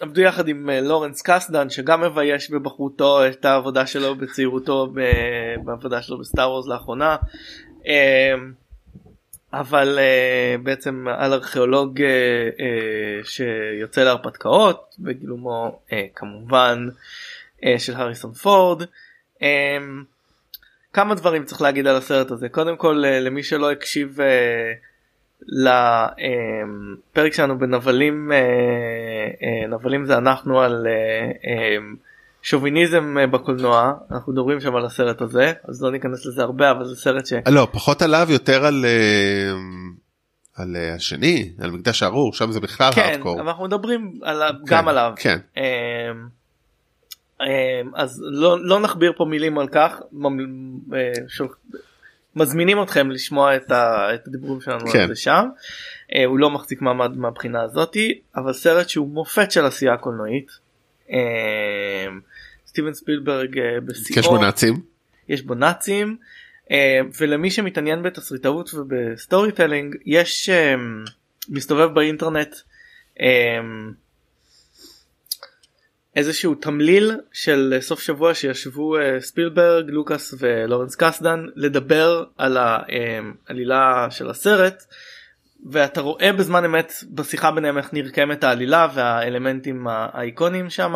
[0.02, 4.94] עבדו יחד עם אה, לורנס קסדן שגם מבייש בבחרותו את העבודה שלו בצעירותו
[5.64, 7.16] בעבודה שלו בסטאר וורס לאחרונה.
[7.88, 8.34] אה,
[9.54, 12.00] אבל אה, בעצם על ארכיאולוג
[13.24, 15.80] שיוצא להרפתקאות בגילומו
[16.16, 16.88] כמובן
[17.78, 18.84] של הריסון פורד.
[19.42, 19.78] אה,
[20.94, 24.18] כמה דברים צריך להגיד על הסרט הזה קודם כל למי שלא הקשיב
[25.48, 30.92] לפרק שלנו בנבלים אה, אה, נבלים זה אנחנו על אה,
[31.52, 31.78] אה,
[32.42, 33.94] שוביניזם בקולנוע.
[34.12, 37.34] אנחנו מדברים שם על הסרט הזה אז לא ניכנס לזה הרבה אבל זה סרט ש...
[37.48, 38.86] לא פחות עליו יותר על
[40.56, 43.42] על השני על מקדש הארור שם זה בכלל כן הארדקור.
[43.42, 45.14] אבל אנחנו מדברים עליו, כן, גם עליו.
[45.16, 45.40] כן.
[45.58, 45.64] אמ,
[47.42, 50.00] אמ, אז לא, לא נכביר פה מילים על כך
[52.40, 55.00] מזמינים אתכם לשמוע את, ה, את הדיבורים שלנו כן.
[55.00, 55.46] על זה שם
[56.16, 60.52] אה, הוא לא מחזיק מעמד מהבחינה הזאתי אבל סרט שהוא מופת של עשייה קולנועית.
[61.10, 61.16] אמ,
[62.68, 64.82] סטיבן ספילברג אה, בשיאו יש בו נאצים.
[65.30, 66.18] יש בו נאצים
[66.72, 70.76] אה, ולמי שמתעניין בתסריטאות וב storytelling יש אה,
[71.50, 72.56] מסתובב באינטרנט
[73.22, 73.60] אה,
[76.20, 84.30] איזשהו תמליל של סוף שבוע שישבו אה, ספילברג לוקאס ולורנס קסדן לדבר על העלילה של
[84.30, 84.84] הסרט
[85.72, 90.94] ואתה רואה בזמן אמת בשיחה ביניהם איך נרקמת העלילה והאלמנטים האיקוניים שם.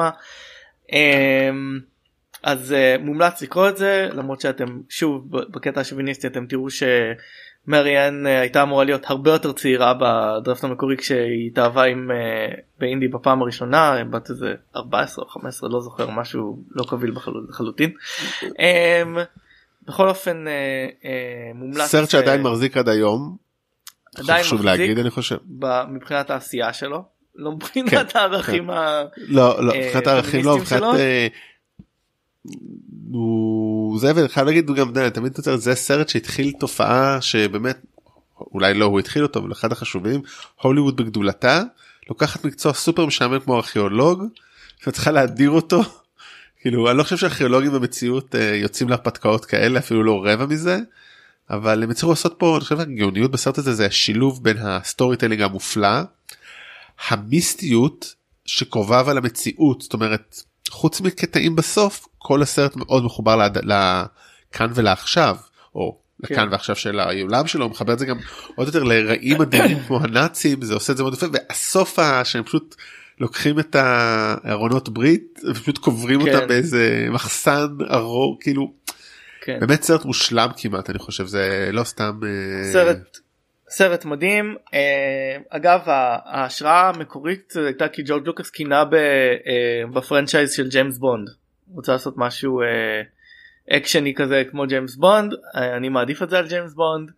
[2.43, 8.29] אז uh, מומלץ לקרוא את זה למרות שאתם שוב בקטע השוביניסטי אתם תראו שמריאן uh,
[8.29, 14.03] הייתה אמורה להיות הרבה יותר צעירה בדרפט המקורי כשהיא התאהבה עם uh, באינדי בפעם הראשונה
[14.09, 17.13] בת איזה 14 או 15 לא זוכר משהו לא קביל
[17.49, 17.91] לחלוטין.
[18.41, 18.45] um,
[19.87, 21.07] בכל אופן uh, uh,
[21.55, 23.37] מומלץ סרט שעדיין uh, מחזיק עד היום.
[24.15, 25.37] עדיין חשוב מחזיק להגיד אני חושב
[25.89, 27.03] מבחינת העשייה שלו
[27.35, 29.03] לא מבחינת כן, הערכים ה...
[29.17, 30.83] לא לא מבחינת הערכים לא מבחינת
[33.11, 37.85] הוא זה ואני חייב להגיד גם די, תמיד יותר זה סרט שהתחיל תופעה שבאמת
[38.39, 40.21] אולי לא הוא התחיל אותו אבל אחד החשובים
[40.61, 41.61] הוליווד בגדולתה
[42.09, 44.23] לוקחת מקצוע סופר משעמם כמו ארכיאולוג
[44.87, 45.81] וצריכה להאדיר אותו.
[46.61, 50.79] כאילו אני לא חושב שארכיאולוגים במציאות אה, יוצאים להרפתקאות כאלה אפילו לא רבע מזה.
[51.49, 55.41] אבל הם הצליחו לעשות פה אני חושב הגאוניות בסרט הזה זה השילוב בין ה storytelling
[55.41, 56.01] המופלא.
[57.07, 60.41] המיסטיות שקרובה אבל למציאות זאת אומרת
[60.73, 63.47] חוץ מקטעים בסוף כל הסרט מאוד מחובר.
[63.63, 65.37] לכאן ולעכשיו
[65.75, 66.33] או כן.
[66.33, 68.17] לכאן ועכשיו של העולם שלו מחבר את זה גם
[68.55, 72.75] עוד יותר לרעים אדירים כמו הנאצים זה עושה את זה מאוד יפה והסוף שהם פשוט
[73.19, 76.35] לוקחים את הארונות ברית ופשוט קוברים כן.
[76.35, 78.73] אותם באיזה מחסן ארוך כאילו
[79.41, 79.59] כן.
[79.59, 83.17] באמת סרט מושלם כמעט אני חושב זה לא סתם אה, סרט
[83.75, 90.69] סרט מדהים אה, אגב ההשראה המקורית הייתה כי ג'ורג' לוקאס קינא אה, ב franchise של
[90.69, 91.29] ג'יימס בונד.
[91.73, 93.01] רוצה לעשות משהו אה,
[93.77, 97.11] אקשני כזה כמו ג'יימס בונד אני מעדיף את זה על ג'יימס בונד.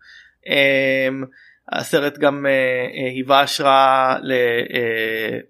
[1.71, 2.45] הסרט גם
[3.15, 4.17] היווה השראה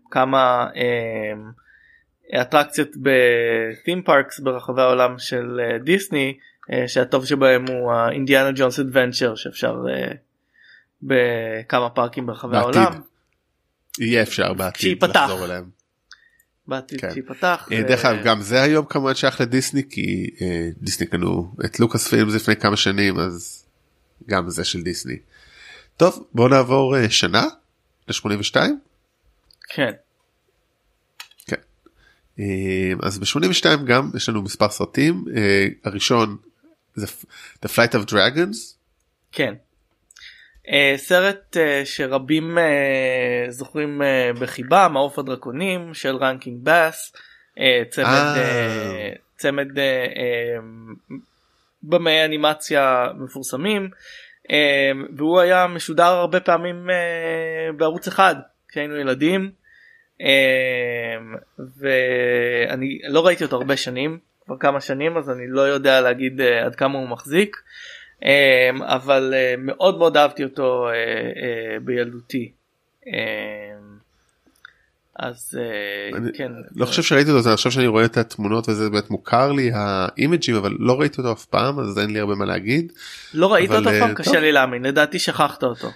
[0.10, 0.68] לכמה
[2.42, 6.38] אטרקציות ב-theme parks ברחבי העולם של דיסני
[6.88, 9.76] שהטוב שבהם הוא האינדיאנה ג'ונס אדוונצ'ר שאפשר
[11.02, 12.82] בכמה פארקים ברחבי בעתיד.
[12.82, 13.02] העולם.
[14.00, 15.04] יהיה אפשר בעתיד.
[15.04, 15.70] לחזור אליהם.
[16.68, 17.14] בעתיד כן.
[17.14, 17.68] שייפתח.
[17.72, 21.80] אה, ו- דרך אגב גם זה היום כמובן שייך לדיסני כי אה, דיסני קנו את
[21.80, 23.66] לוקאס פילמס לפני כמה שנים אז
[24.28, 25.18] גם זה של דיסני.
[25.98, 27.44] טוב בוא נעבור אה, שנה
[28.08, 28.56] ל-82
[29.70, 29.92] כן.
[32.40, 36.38] אה, אז ב-82 גם יש לנו מספר סרטים אה, הראשון
[36.96, 37.06] זה
[37.66, 38.58] The Flight of Dragons
[39.32, 39.54] כן.
[40.66, 42.62] Uh, סרט uh, שרבים uh,
[43.50, 44.02] זוכרים
[44.40, 46.72] בחיבה מעוף הדרקונים של רנקינג uh,
[47.90, 49.10] צמד אה.
[49.38, 49.68] צמד
[51.84, 53.90] במאי אנימציה מפורסמים
[55.18, 56.90] והוא היה משודר הרבה פעמים
[57.78, 58.36] בערוץ אחד
[58.70, 59.52] כשהיינו ילדים
[61.78, 66.76] ואני לא ראיתי אותו הרבה שנים כבר כמה שנים אז אני לא יודע להגיד עד
[66.76, 67.58] כמה הוא מחזיק.
[68.24, 68.26] Um,
[68.84, 70.94] אבל uh, מאוד מאוד אהבתי אותו uh,
[71.38, 72.52] uh, בילדותי.
[73.04, 73.10] Um,
[75.20, 75.60] אז
[76.14, 76.52] אני כן.
[76.76, 80.76] לא חושב שראיתי אותו עכשיו שאני רואה את התמונות וזה באמת מוכר לי האימג'ים אבל
[80.80, 82.92] לא ראיתי אותו אף פעם אז אין לי הרבה מה להגיד
[83.34, 84.14] לא ראית אותו אה, פעם?
[84.14, 85.92] קשה לי להאמין לדעתי שכחת אותו.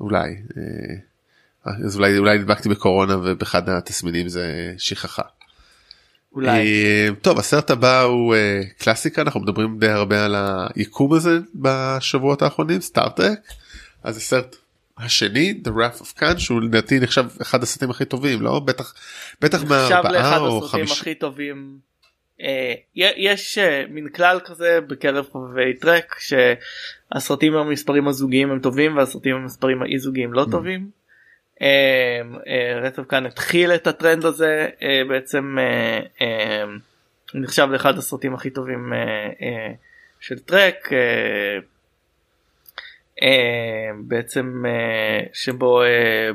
[0.00, 0.94] אולי אה,
[1.84, 5.22] אז אולי אולי נדבקתי בקורונה ובאחד התסמינים זה שכחה.
[6.36, 6.48] אולי.
[6.50, 10.34] אה, טוב הסרט הבא הוא אה, קלאסיקה אנחנו מדברים די הרבה על
[10.74, 13.38] היקום הזה בשבועות האחרונים סטארטק
[14.02, 14.56] אז זה סרט
[14.98, 18.94] השני The Wrath of Khan שהוא לדעתי נחשב אחד הסרטים הכי טובים לא בטח
[19.40, 20.94] בטח נחשב מהארבעה לאחד או חמישה.
[20.94, 21.78] הכי טובים.
[22.42, 23.58] אה, יש
[23.90, 30.32] מין כלל כזה בקרב חובבי טרק שהסרטים המספרים הזוגיים הם טובים והסרטים המספרים האי זוגיים
[30.32, 30.36] Mm.
[30.36, 30.90] לא טובים.
[32.82, 36.64] רטב כאן התחיל את הטרנד הזה אה, בעצם אה, אה,
[37.34, 38.98] נחשב לאחד הסרטים הכי טובים אה,
[39.42, 39.72] אה,
[40.20, 40.92] של טרק.
[40.92, 41.58] אה,
[43.22, 46.30] אה, בעצם אה, שבו אה,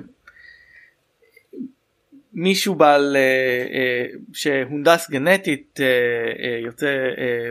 [2.34, 3.22] מישהו בעל אה,
[3.74, 5.86] אה, שהונדס גנטית אה,
[6.44, 6.88] אה, יוצא
[7.18, 7.50] אה,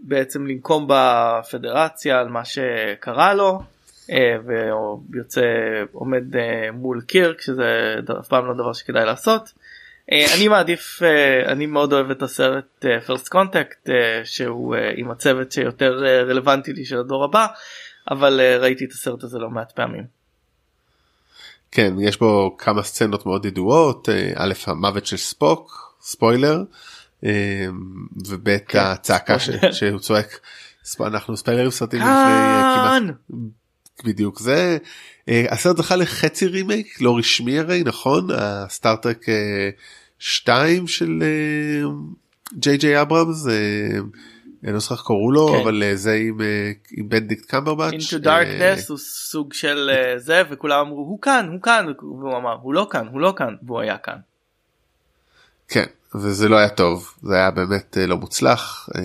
[0.00, 3.73] בעצם לנקום בפדרציה על מה שקרה לו אה,
[5.12, 5.42] ויוצא
[5.92, 6.42] עומד אה,
[6.72, 7.64] מול קיר כשזה
[8.20, 9.52] אף פעם לא דבר שכדאי לעשות.
[10.12, 14.90] אה, אני מעדיף אה, אני מאוד אוהב את הסרט אה, first contact אה, שהוא אה,
[14.96, 17.46] עם הצוות שיותר אה, רלוונטי לי של הדור הבא
[18.10, 20.04] אבל אה, ראיתי את הסרט הזה לא מעט פעמים.
[21.72, 26.62] כן יש בו כמה סצנות מאוד ידועות אה, א' המוות של ספוק ספוילר
[27.24, 27.66] אה,
[28.26, 29.36] וב' כן, הצעקה.
[29.72, 30.40] שהוא צועק
[30.84, 33.16] "ספ- אנחנו ספיילרים סרטים לפני אה, כמעט!
[34.04, 34.78] בדיוק זה
[35.28, 39.70] אה, הסרט זכה לחצי רימייק לא רשמי הרי נכון הסטארטרק אה,
[40.18, 41.22] 2 של
[42.58, 43.46] ג'יי ג'יי אברהמס.
[44.64, 45.60] אני לא זוכר איך קראו לו כן.
[45.62, 47.92] אבל אה, זה עם, אה, עם בנדיקט קמברבץ'.
[47.92, 52.36] into אה, darkness הוא סוג של אה, זה וכולם אמרו הוא כאן הוא כאן והוא
[52.36, 54.16] אמר הוא לא כאן הוא לא כאן והוא היה כאן.
[55.68, 55.84] כן
[56.14, 59.00] וזה לא היה טוב זה היה באמת אה, לא מוצלח אה,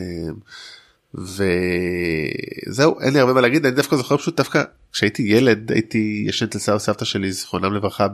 [1.14, 6.46] וזהו אין לי הרבה מה להגיד אני דווקא זוכר פשוט דווקא כשהייתי ילד הייתי ישן
[6.46, 8.08] אצל סבא וסבתא שלי זיכרונם לברכה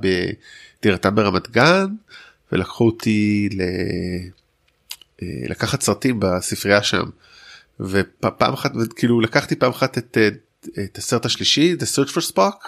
[0.79, 1.85] בדירתם ברמת גן
[2.51, 3.61] ולקחו אותי ל...
[5.21, 7.03] אה, לקחת סרטים בספרייה שם.
[7.79, 10.29] ופעם אחת כאילו לקחתי פעם אחת את, אה,
[10.83, 12.67] את הסרט השלישי The Search for Spock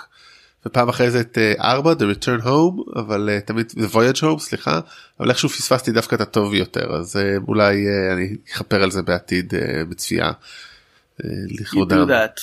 [0.68, 4.80] ופעם אחרי זה את 4 The Return Home אבל uh, תמיד The Voyage Home סליחה
[5.20, 9.02] אבל איכשהו פספסתי דווקא את הטוב יותר אז uh, אולי uh, אני אכפר על זה
[9.02, 10.30] בעתיד uh, בצפייה.
[10.30, 12.10] Uh, You לכבודם.
[12.10, 12.42] do that.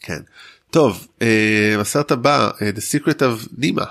[0.00, 0.20] כן.
[0.70, 1.24] טוב uh,
[1.80, 3.84] הסרט הבא uh, The Secret of נימה.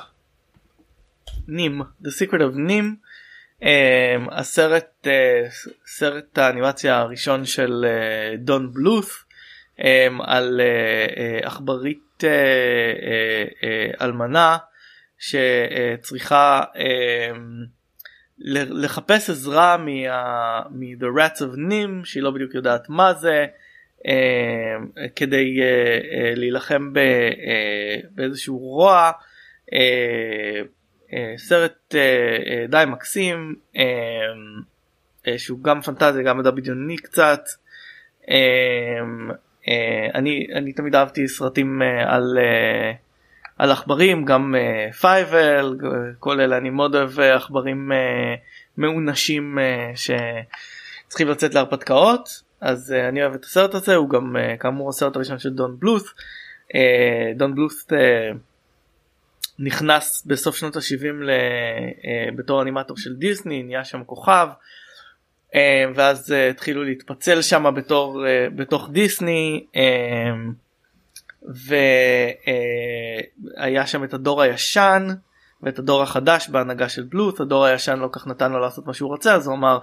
[1.47, 2.95] נים The Secret of נים
[3.61, 3.65] um,
[4.32, 5.09] הסרט uh,
[5.88, 9.26] סרט האנימציה הראשון של uh, דון בלוף
[9.80, 9.84] um,
[10.24, 10.61] על
[11.43, 11.47] uh,
[12.20, 14.57] עכברית uh, uh, uh, אלמנה
[15.17, 16.63] שצריכה
[18.39, 23.45] ל- לחפש עזרה מ-The Rats of נים שהיא לא בדיוק יודעת מה זה
[23.99, 24.01] um,
[25.15, 25.63] כדי uh,
[26.03, 29.11] uh, להילחם ב- uh, באיזשהו רוע.
[29.67, 29.74] uh,
[31.13, 33.84] אה, סרט אה, אה, די מקסים אה,
[35.28, 37.41] אה, שהוא גם פנטזיה גם מדע בדיוני קצת.
[38.30, 39.36] אה, אה,
[40.15, 42.91] אני אני תמיד אהבתי סרטים אה, על אה,
[43.57, 45.78] על עכברים גם אה, פייבל
[46.20, 48.36] כל אלה אני מאוד אוהב אה, עכברים אה,
[48.78, 54.57] מאונשים אה, שצריכים לצאת להרפתקאות אז אה, אני אוהב את הסרט הזה הוא גם אה,
[54.57, 56.13] כאמור הסרט הראשון של דון בלוס.
[56.76, 58.32] אה, דון בלוס אה,
[59.59, 61.30] נכנס בסוף שנות ה-70 ל...
[61.30, 64.53] אה, בתור אנימטור של דיסני נהיה שם כוכב אה,
[65.95, 69.66] ואז אה, התחילו להתפצל שם בתור אה, בתוך דיסני
[73.58, 75.08] והיה שם את הדור הישן
[75.64, 77.39] ואת הדור החדש בהנהגה של בלוט.
[77.39, 79.80] הדור הישן לא כך נתן לו לעשות מה שהוא רוצה אז הוא אמר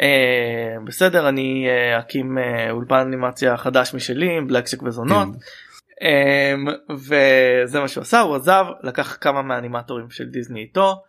[0.00, 5.28] אה, בסדר אני אה, אקים אה, אולפן אנימציה חדש משלי עם בלקשק וזונות.
[5.98, 11.02] Um, וזה מה שהוא עשה הוא עזב לקח כמה מהאנימטורים של דיסני איתו.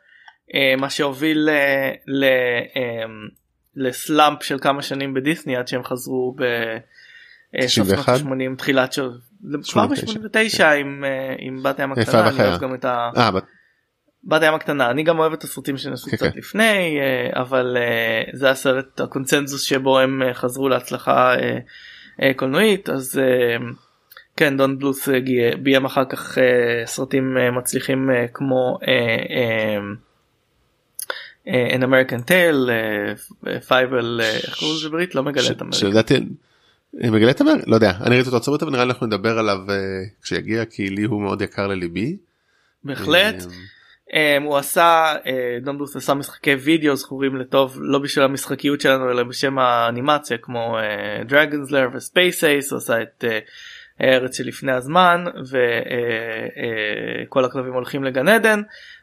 [0.78, 1.50] מה שהוביל
[2.08, 2.26] ל,
[3.76, 8.10] לסלאמפ של כמה שנים בדיסני עד שהם חזרו בסוף שנות 91?
[8.14, 9.10] ה-80 תחילת של...
[9.72, 12.40] כבר 89, ב-89 עם, uh, עם בת הים הקטנה אני?
[12.40, 13.10] אוהב גם את ה...
[13.18, 13.32] אה,
[14.24, 16.38] בת- הים הקטנה אני גם אוהב את הסרטים שנעשו כן, קצת כן.
[16.40, 21.58] לפני אה, אבל אה, זה הסרט הקונצנזוס שבו הם אה, חזרו להצלחה אה,
[22.22, 23.58] אה, קולנועית אז אה,
[24.38, 25.20] כן דון בלוס אה,
[25.62, 29.80] ביים אחר כך אה, סרטים אה, מצליחים אה, כמו אה, אה, אה,
[31.48, 35.16] An American Tale, אה, פייבל, אה, איך קוראים לזה בעברית?
[35.16, 35.78] לא מגלה את אמריקה.
[35.78, 36.16] שלדעתי
[37.04, 39.40] אה, מגלה את אמריקה לא יודע אני ראיתי אותו הברית אבל נראה לי אנחנו נדבר
[39.40, 39.76] עליו אה,
[40.22, 42.18] כשיגיע כי לי הוא מאוד יקר לליבי.
[42.84, 43.36] בהחלט.
[44.14, 45.16] אה, הוא עשה
[45.64, 50.78] בלוס עשה משחקי וידאו זכורים לטוב לא בשביל המשחקיות שלנו אלא בשם האנימציה כמו
[51.26, 53.24] דרגונס לר וספייס אייס הוא עשה את
[54.00, 55.26] הארץ שלפני הזמן
[57.28, 58.62] וכל הכלבים הולכים לגן עדן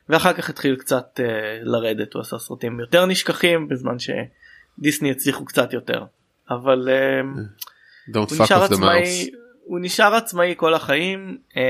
[0.09, 1.23] ואחר כך התחיל קצת uh,
[1.63, 6.05] לרדת הוא עשה סרטים יותר נשכחים בזמן שדיסני הצליחו קצת יותר
[6.51, 9.31] אבל uh, הוא נשאר עצמאי.
[9.67, 11.63] הוא נשאר עצמאי כל החיים אה,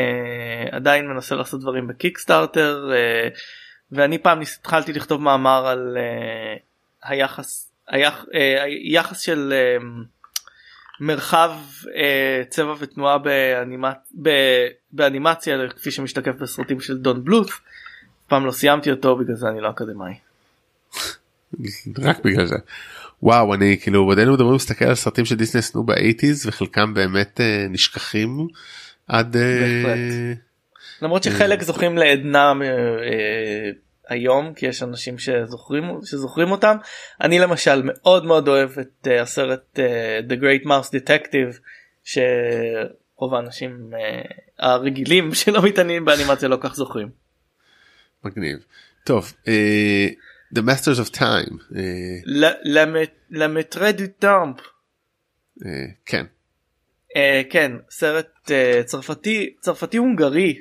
[0.76, 3.28] עדיין מנסה לעשות דברים בקיקסטארטר אה,
[3.92, 6.56] ואני פעם התחלתי לכתוב מאמר על אה,
[7.02, 8.24] היחס היח,
[8.92, 9.52] היחס של
[11.00, 11.52] מרחב
[12.48, 14.12] צבע ותנועה באנימצ...
[14.92, 17.50] באנימציה כפי שמשתקף בסרטים של דון בלוט.
[18.28, 20.14] פעם לא סיימתי אותו בגלל זה אני לא אקדמאי.
[21.98, 22.56] רק בגלל זה.
[23.22, 27.66] וואו אני כאילו בעודנו מדברים להסתכל על סרטים של דיסני עשו באייטיז וחלקם באמת אה,
[27.70, 28.46] נשכחים
[29.08, 30.32] עד אה.
[31.02, 33.70] למרות שחלק זוכים לעדנה אה, אה,
[34.08, 36.76] היום כי יש אנשים שזוכרים שזוכרים אותם
[37.20, 41.58] אני למשל מאוד מאוד אוהב את אה, הסרט אה, The Great Mouse Detective
[42.04, 44.22] שרוב האנשים אה,
[44.58, 47.25] הרגילים שלא מתעניינים באנימציה לא כך זוכרים.
[48.26, 48.64] מגניב.
[49.04, 50.08] טוב אה,
[50.54, 52.92] The Masters of Time אה,
[53.30, 54.56] למטרה דו טאמפ.
[55.66, 55.70] אה,
[56.06, 56.26] כן.
[57.50, 58.50] כן סרט
[58.84, 60.60] צרפתי צרפתי הונגרי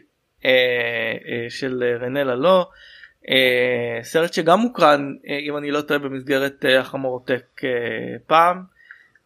[1.50, 2.66] של רנה ללו
[4.02, 5.14] סרט שגם הוקרן
[5.50, 6.80] אם אני לא טועה במסגרת אה,
[8.28, 8.76] פעם.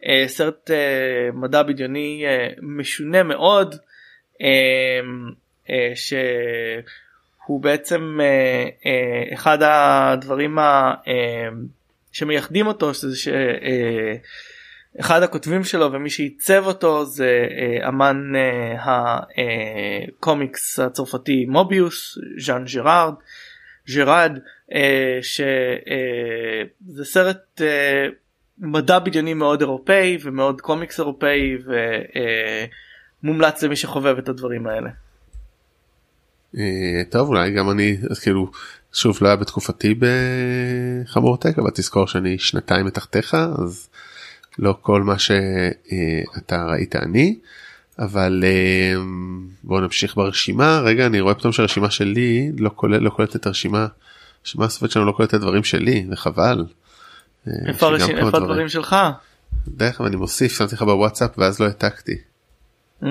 [0.06, 3.76] אה, סרט אה, מדע בדיוני אה, משונה מאוד
[4.42, 5.00] אה,
[5.70, 5.92] אה,
[7.50, 11.50] הוא בעצם אה, אה, אחד הדברים ה, אה,
[12.12, 13.16] שמייחדים אותו שזה
[14.97, 19.20] שאחד הכותבים שלו ומי שעיצב אותו זה אה, אמן אה,
[20.18, 23.14] הקומיקס הצרפתי מוביוס ז'אן ג'רארד
[23.95, 24.39] ג'ראד
[24.74, 28.08] אה, שזה סרט אה,
[28.58, 31.58] מדע בדיוני מאוד אירופאי ומאוד קומיקס אירופאי
[33.24, 34.89] ומומלץ למי שחובב את הדברים האלה.
[36.58, 38.52] אה, טוב אולי גם אני אז כאילו
[38.93, 43.89] שוב לא היה בתקופתי בחמור טק אבל תזכור שאני שנתיים מתחתיך אז
[44.60, 47.36] לא כל מה שאתה ראית אני
[48.00, 48.43] אבל
[49.64, 53.88] בוא נמשיך ברשימה רגע אני רואה פתאום שהרשימה שלי לא כולל לא כוללת את הרשימה.
[54.41, 56.66] הרשימה הסופית שלנו לא את הדברים שלי וחבל.
[57.68, 57.88] איפה
[58.38, 58.95] הדברים שלך?
[59.68, 62.16] דרך אגב אני מוסיף שמתי לך בוואטסאפ ואז לא העתקתי.
[63.04, 63.06] Mm.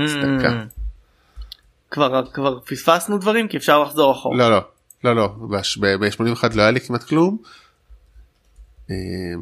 [1.91, 4.39] כבר כבר פספסנו דברים כי אפשר לחזור אחורה.
[4.39, 4.61] לא לא
[5.05, 7.39] לא לא ב-81 לא היה לי כמעט כלום.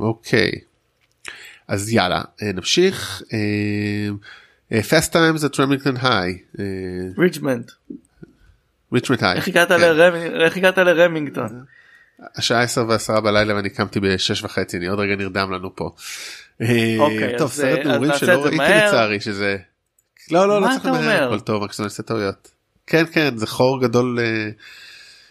[0.00, 0.50] אוקיי
[1.68, 3.22] אז יאללה נמשיך.
[4.72, 6.60] fast times at Remington high.
[7.18, 7.70] ריצ'מנט.
[8.92, 9.36] ריצ'מנט היי.
[10.44, 11.64] איך הגעת לרמינגטון?
[12.36, 15.90] השעה 10 ו10 בלילה ואני קמתי ב-6 וחצי אני עוד רגע נרדם לנו פה.
[16.98, 19.56] אוקיי, טוב סרט נעורים שלא ראיתי לצערי שזה.
[20.30, 22.50] לא לא לא צריך למהר הכל טוב רק שאני עושה טעויות.
[22.86, 24.18] כן כן זה חור גדול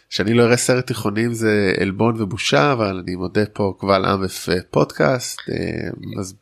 [0.10, 5.42] שאני לא אראה סרט תיכונים זה עלבון ובושה אבל אני מודה פה קבל עם ופודקאסט.
[6.20, 6.36] אז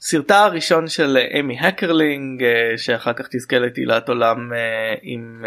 [0.00, 2.42] סרטה הראשון של אמי הקרלינג
[2.76, 4.50] שאחר כך תזכה לתהילת עולם
[5.02, 5.44] עם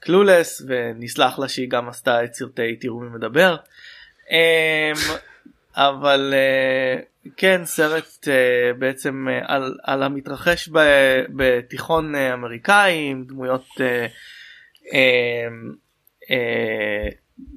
[0.00, 3.56] קלולס ונסלח לה שהיא גם עשתה את סרטי תראו מי מדבר.
[5.76, 6.34] אבל
[7.36, 8.28] כן סרט
[8.78, 10.68] בעצם על, על המתרחש
[11.36, 13.66] בתיכון אמריקאי עם דמויות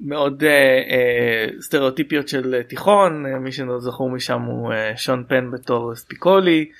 [0.04, 0.42] מאוד
[1.60, 6.70] סטריאוטיפיות של תיכון מי שזכור משם הוא שון פן בתור ספיקולי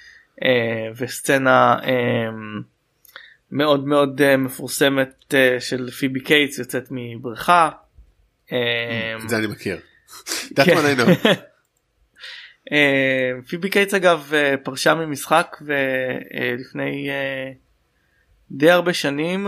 [0.97, 1.77] וסצנה
[3.53, 7.71] מאוד מאוד מפורסמת של פיבי קייטס יוצאת מבריכה.
[9.27, 9.79] זה אני מכיר.
[13.49, 17.09] פיבי קייטס אגב פרשה ממשחק ולפני
[18.51, 19.47] די הרבה שנים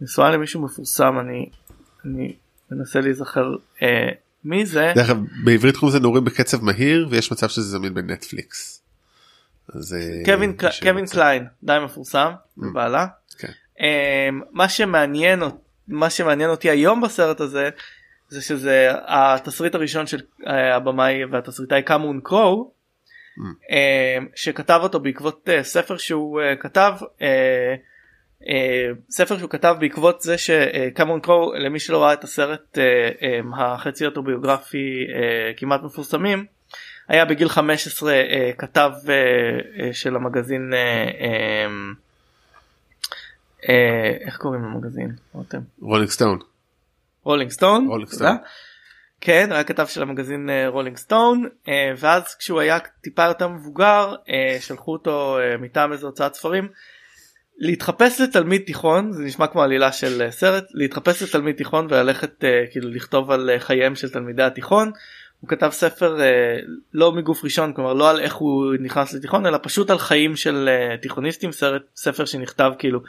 [0.00, 1.50] ונשואה למישהו מפורסם אני
[2.04, 2.36] אני
[2.70, 3.54] מנסה להיזכר
[4.44, 4.92] מי זה.
[4.94, 8.82] דרך אגב בעברית קוראים לזה נורים בקצב מהיר ויש מצב שזה זמין בנטפליקס.
[10.24, 13.06] קווין קווין קליין די מפורסם בעלה.
[14.50, 15.42] מה שמעניין
[15.88, 17.70] מה שמעניין אותי היום בסרט הזה
[18.30, 22.72] זה שזה התסריט הראשון של הבמאי והתסריטאי קאמון קרו
[24.34, 26.92] שכתב אותו בעקבות ספר שהוא כתב
[29.10, 32.78] ספר שהוא כתב בעקבות זה שקמרון קרואו למי שלא ראה את הסרט
[33.58, 35.06] החצי אוטוביוגרפי
[35.56, 36.44] כמעט מפורסמים
[37.08, 38.14] היה בגיל 15
[38.58, 38.90] כתב
[39.92, 40.72] של המגזין
[44.26, 45.10] איך קוראים למגזין?
[45.80, 46.49] רולינג סטון.
[47.24, 47.88] רולינג סטון.
[49.20, 51.48] כן היה כתב של המגזין רולינג סטון
[51.96, 54.14] ואז כשהוא היה טיפה יותר מבוגר
[54.60, 56.68] שלחו אותו מטעם איזה הוצאת ספרים
[57.58, 63.30] להתחפש לתלמיד תיכון זה נשמע כמו עלילה של סרט להתחפש לתלמיד תיכון וללכת כאילו לכתוב
[63.30, 64.90] על חייהם של תלמידי התיכון.
[65.40, 66.16] הוא כתב ספר
[66.94, 70.68] לא מגוף ראשון כלומר לא על איך הוא נכנס לתיכון אלא פשוט על חיים של
[71.02, 73.00] תיכוניסטים סרט ספר שנכתב כאילו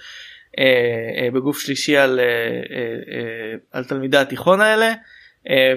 [1.33, 2.19] בגוף שלישי על,
[3.71, 4.93] על תלמידי התיכון האלה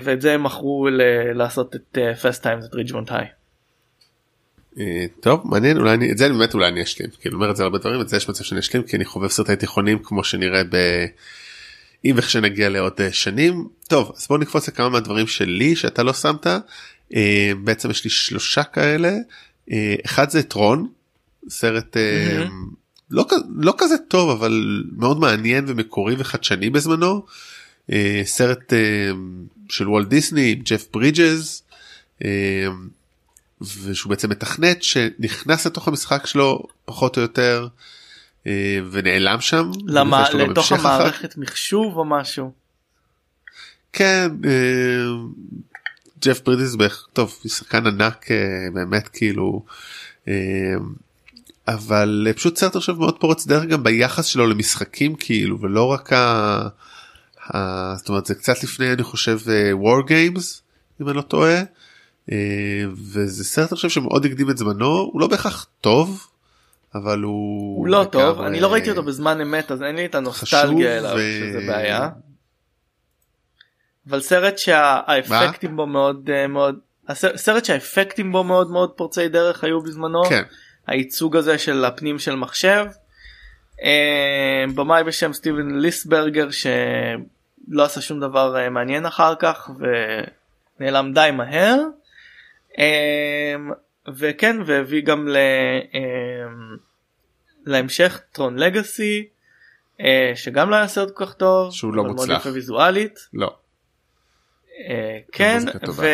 [0.02, 0.88] ואת זה הם מכרו
[1.34, 3.26] לעשות את fast times at ריג'מונט היי.
[5.20, 7.78] טוב מעניין אולי אני את זה באמת אולי אני אשלים כאילו אומר את זה הרבה
[7.78, 10.76] דברים את זה יש מצב שאני אשלים כי אני חובב סרטי תיכונים כמו שנראה ב...
[12.04, 16.46] אם וכשנגיע לעוד שנים טוב אז בוא נקפוץ לכמה מהדברים שלי שאתה לא שמת
[17.64, 19.12] בעצם יש לי שלושה כאלה
[20.04, 20.88] אחד זה טרון
[21.48, 22.83] סרט mm-hmm.
[23.14, 27.26] לא, לא כזה טוב אבל מאוד מעניין ומקורי וחדשני בזמנו
[28.24, 28.72] סרט
[29.68, 31.62] של וולט דיסני ג'ף ברידג'ז
[33.60, 37.68] ושהוא בעצם מתכנת שנכנס לתוך המשחק שלו פחות או יותר
[38.90, 39.70] ונעלם שם.
[39.86, 40.30] למה?
[40.30, 41.40] לתוך המערכת אחר.
[41.40, 42.52] מחשוב או משהו?
[43.92, 44.28] כן
[46.20, 46.76] ג'ף ברידג'ז
[47.12, 48.26] טוב שחקן ענק
[48.74, 49.64] באמת כאילו
[51.68, 56.68] אבל פשוט סרט עכשיו מאוד פורץ דרך גם ביחס שלו למשחקים כאילו ולא רק ה...
[57.96, 59.38] זאת אומרת זה קצת לפני אני חושב
[59.82, 60.60] war games
[61.00, 61.62] אם אני לא טועה
[63.12, 66.26] וזה סרט עכשיו שמאוד הקדים את זמנו הוא לא בהכרח טוב
[66.94, 70.14] אבל הוא הוא לא טוב אני לא ראיתי אותו בזמן אמת אז אין לי את
[70.14, 72.08] הנוסטלגיה אליו ו- שזה בעיה.
[74.08, 79.64] אבל סרט שהאפקטים בו מאוד אה, מאוד הסר- סרט שהאפקטים בו מאוד מאוד פורצי דרך
[79.64, 80.42] היו בזמנו כן
[80.86, 82.86] הייצוג הזה של הפנים של מחשב.
[83.82, 89.70] אה, במאי בשם סטיבן ליסברגר שלא עשה שום דבר אה, מעניין אחר כך
[90.80, 91.80] ונעלם די מהר.
[92.78, 93.54] אה,
[94.14, 95.36] וכן והביא גם ל,
[97.66, 99.28] להמשך טרון לגאסי
[100.34, 102.46] שגם לא היה סרט כל כך טוב שהוא לא מוצלח.
[102.46, 103.56] ויזואלית לא.
[105.32, 105.58] כן
[105.96, 106.06] ו...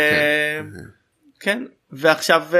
[1.40, 1.64] כן.
[1.92, 2.58] ועכשיו אה,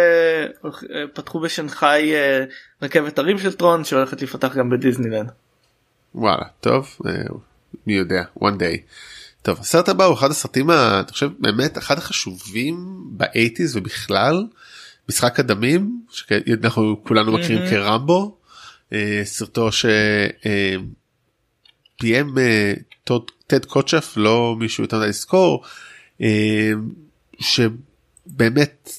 [0.64, 0.70] אה,
[1.14, 2.44] פתחו בשנגחאי אה,
[2.82, 5.30] רכבת הרים של טרון שהולכת להיפתח גם בדיסנילנד.
[6.14, 6.96] וואלה טוב
[7.86, 8.76] מי יודע one day.
[9.42, 12.76] טוב הסרט הבא הוא אחד הסרטים ה- אני חושב באמת אחד החשובים
[13.10, 14.46] באייטיז ובכלל
[15.08, 17.70] משחק הדמים שאנחנו כולנו מכירים מהמם.
[17.70, 18.36] כרמבו
[19.24, 20.94] סרטו שביים
[23.46, 25.64] טד קוצ'ף לא מישהו יותר מדי לזכור
[27.40, 28.90] שבאמת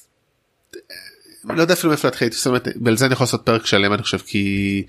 [1.44, 4.04] לא יודע אפילו מאיפה להתחיל, זאת אומרת, ועל זה אני יכול לעשות פרק שלם אני
[4.04, 4.84] חושב כי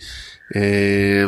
[0.56, 1.24] אה,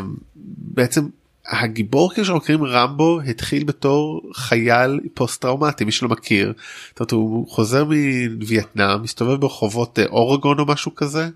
[0.47, 1.07] בעצם
[1.47, 6.53] הגיבור כאילו מכירים רמבו התחיל בתור חייל פוסט טראומטי מי שלא מכיר.
[6.89, 7.85] זאת אומרת, הוא חוזר
[8.31, 11.29] מווייטנאם מסתובב ברחובות אה, אורגון או משהו כזה.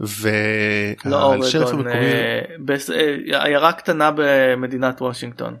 [0.00, 2.06] לא והשריף אורגון, המקומי
[3.30, 5.56] אה, עיירה קטנה במדינת וושינגטון.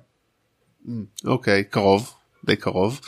[1.24, 2.14] אוקיי קרוב
[2.44, 3.00] די קרוב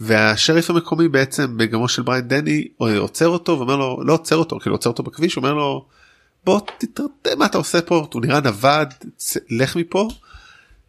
[0.00, 4.58] והשריף המקומי בעצם בגמו של בריין דני אה, עוצר אותו ואומר לו לא עוצר אותו
[4.58, 5.84] כאילו עוצר אותו בכביש אומר לו
[6.44, 8.88] בוא תתראה מה אתה עושה פה הוא נראה נווד
[9.50, 10.08] לך מפה.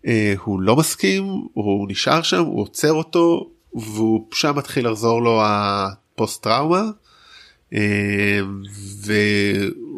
[0.08, 1.24] אה, הוא לא מסכים
[1.54, 6.84] הוא נשאר שם הוא עוצר אותו והוא שם מתחיל לחזור לו הפוסט טראומה.
[9.02, 9.93] והוא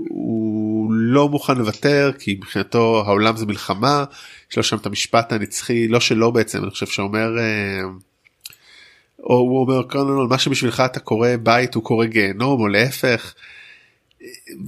[1.05, 4.03] לא מוכן לוותר כי מבחינתו העולם זה מלחמה
[4.51, 7.81] יש לו שם את המשפט הנצחי לא שלו בעצם אני חושב שאומר אה,
[9.23, 13.33] או הוא אומר colonel מה שבשבילך אתה קורא בית הוא קורא גיהנום או להפך.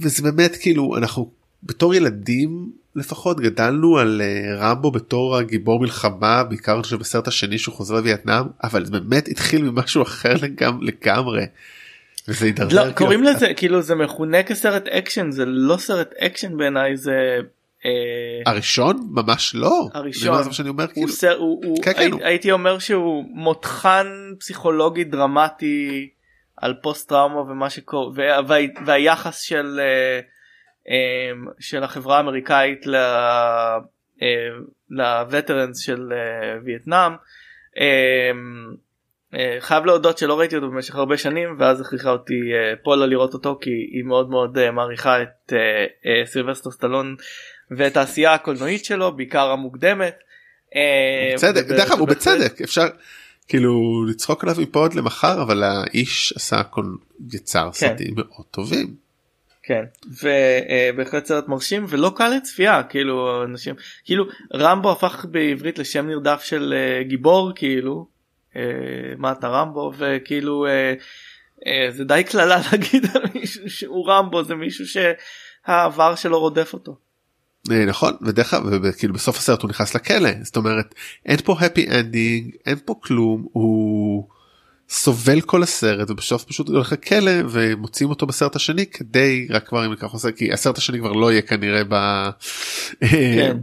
[0.00, 1.30] וזה באמת כאילו אנחנו
[1.62, 7.58] בתור ילדים לפחות גדלנו על אה, רמבו בתור הגיבור מלחמה בעיקר אני חושב בסרט השני
[7.58, 10.34] שהוא חוזר לווייטנאם אבל זה באמת התחיל ממשהו אחר
[10.80, 11.44] לגמרי.
[12.28, 12.86] וזה הידרדר.
[12.86, 17.38] לא קוראים לזה כאילו זה מכונה כסרט אקשן זה לא סרט אקשן בעיניי זה.
[17.84, 17.90] אה,
[18.52, 19.88] הראשון ממש לא.
[19.94, 20.38] הראשון.
[20.42, 21.08] זה מה שאני אומר כאילו.
[21.08, 24.06] סר- הוא- הוא- כן, כן, הי- הוא- הייתי אומר שהוא מותחן
[24.40, 26.08] פסיכולוגי דרמטי
[26.56, 28.56] על פוסט טראומה ומה שקורה וה- וה-
[28.86, 30.20] והיחס של אה,
[30.90, 32.86] אה, של החברה האמריקאית
[34.90, 37.12] לווטרנס של אה, וייטנאם.
[39.34, 43.34] אה, חייב להודות שלא ראיתי אותו במשך הרבה שנים ואז הכריחה אותי אה, פולה לראות
[43.34, 45.52] אותו כי היא מאוד מאוד אה, מעריכה את
[46.24, 47.16] סילבסטר סטלון
[47.70, 50.14] ואת העשייה הקולנועית שלו בעיקר המוקדמת.
[51.34, 52.86] בצדק, דרך אגב הוא בצדק אפשר
[53.48, 56.84] כאילו לצחוק עליו מפה עוד למחר אבל האיש עשה הכל
[57.32, 57.72] יצר כן.
[57.72, 58.94] סרטים מאוד טובים.
[59.62, 59.84] כן
[60.92, 63.74] ובהחלט סרט מרשים ולא קל לצפייה כאילו אנשים
[64.04, 64.24] כאילו
[64.54, 66.74] רמבו הפך בעברית לשם נרדף של
[67.08, 68.06] גיבור כאילו
[69.18, 70.94] מה אתה רמבו וכאילו אה,
[71.66, 76.96] אה, זה די קללה להגיד על מישהו שהוא רמבו זה מישהו שהעבר שלו רודף אותו.
[77.70, 80.94] אה, נכון ודרך אגב וכאילו בסוף הסרט הוא נכנס לכלא זאת אומרת
[81.26, 84.28] אין פה happy ending אין פה כלום הוא
[84.88, 89.90] סובל כל הסרט ובסוף פשוט הולך לכלא ומוצאים אותו בסרט השני כדי רק כבר אם
[89.90, 91.94] ניקח עושה כי הסרט השני כבר לא יהיה כנראה ב...
[93.10, 93.56] כן.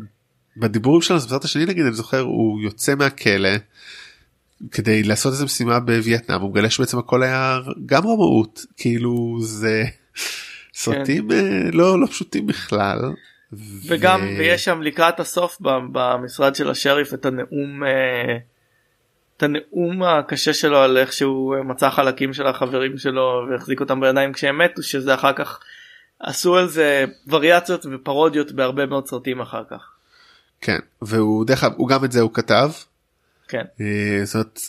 [0.57, 3.49] בדיבורים שלנו בסרט השני נגיד אני זוכר הוא יוצא מהכלא
[4.71, 9.83] כדי לעשות איזה משימה בווייטנאם הוא מגלה שבעצם הכל היה גם רמאות כאילו זה
[10.73, 12.99] סרטים אה, לא לא פשוטים בכלל.
[13.87, 15.57] וגם ו- ויש שם לקראת הסוף
[15.91, 18.37] במשרד של השריף את הנאום אה,
[19.37, 24.33] את הנאום הקשה שלו על איך שהוא מצא חלקים של החברים שלו והחזיק אותם בידיים
[24.33, 25.59] כשהם מתו שזה אחר כך
[26.19, 29.91] עשו על זה וריאציות ופרודיות בהרבה מאוד סרטים אחר כך.
[30.61, 32.69] כן והוא דרך אגב הוא גם את זה הוא כתב.
[33.47, 34.59] כן אה, זאת אומרת,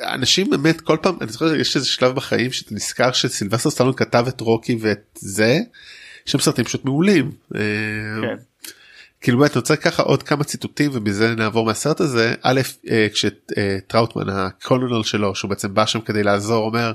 [0.00, 4.24] אנשים באמת כל פעם אני זוכר יש איזה שלב בחיים שאתה נזכר שסילבסטר סטלון כתב
[4.28, 5.58] את רוקי ואת זה.
[6.26, 7.30] יש שם סרטים פשוט מעולים.
[7.54, 7.60] אה,
[8.20, 8.36] כן.
[9.20, 12.60] כאילו באמת אני רוצה ככה עוד כמה ציטוטים ובזה נעבור מהסרט הזה א'
[12.90, 16.92] אה, כשטראוטמן הקולונל שלו שהוא בעצם בא שם כדי לעזור אומר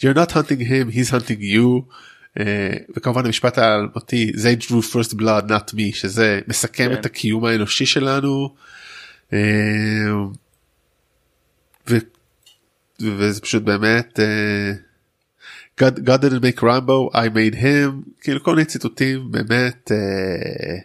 [0.00, 1.92] you're not hunting him he's hunting you
[2.96, 6.92] וכמובן המשפט האלמותי they drew first blood not me שזה מסכם כן.
[6.92, 8.54] את הקיום האנושי שלנו.
[9.32, 9.38] אה,
[11.88, 11.96] ו...
[13.00, 14.72] וזה פשוט באמת אה,
[15.80, 19.92] God, God didn't make Rambo, I made him, כאילו כל מיני ציטוטים באמת.
[19.92, 20.78] אה,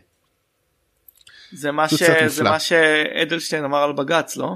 [1.51, 2.03] זה מה, ש...
[2.27, 2.43] זה.
[2.43, 4.55] מה שאדלשטיין אמר על בג"ץ לא?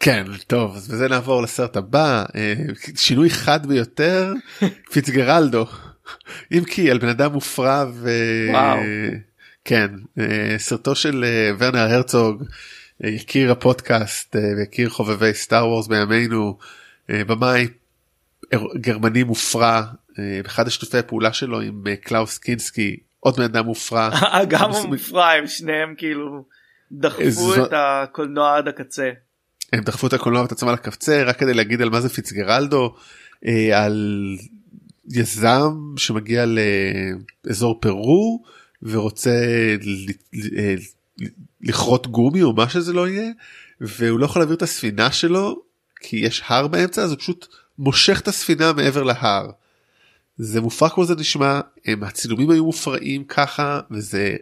[0.00, 2.54] כן טוב אז בזה נעבור לסרט הבא אה,
[2.96, 4.32] שינוי חד ביותר
[4.92, 5.66] פיצגרלדו
[6.52, 8.10] אם כי על בן אדם מופרע ו...
[8.50, 8.78] וואו.
[9.64, 9.90] כן
[10.58, 11.24] סרטו של
[11.58, 12.44] ורנר הרצוג
[13.04, 16.58] יקיר הפודקאסט אה, ויקיר חובבי סטאר וורס בימינו
[17.10, 17.68] אה, במאי
[18.76, 19.82] גרמני מופרע
[20.18, 24.10] אה, באחד השיתופי הפעולה שלו עם קלאוס קינסקי עוד בן אדם מופרע
[24.48, 26.44] גם עושים- המופרע הם שניהם כאילו
[26.92, 29.10] דחפו את הקולנוע עד הקצה.
[29.72, 32.94] הם דחפו את הקולנוע ואת עצמם אל הקצה רק כדי להגיד על מה זה פיצקרלדו
[33.74, 34.36] על
[35.10, 36.44] יזם שמגיע
[37.44, 38.42] לאזור פרו
[38.82, 39.30] ורוצה
[41.62, 43.30] לכרות גומי או מה שזה לא יהיה
[43.80, 45.62] והוא לא יכול להעביר את הספינה שלו
[46.00, 47.46] כי יש הר באמצע אז הוא פשוט
[47.78, 49.50] מושך את הספינה מעבר להר.
[50.38, 54.36] זה מופרע כמו זה נשמע הם, הצילומים היו מופרעים ככה וזה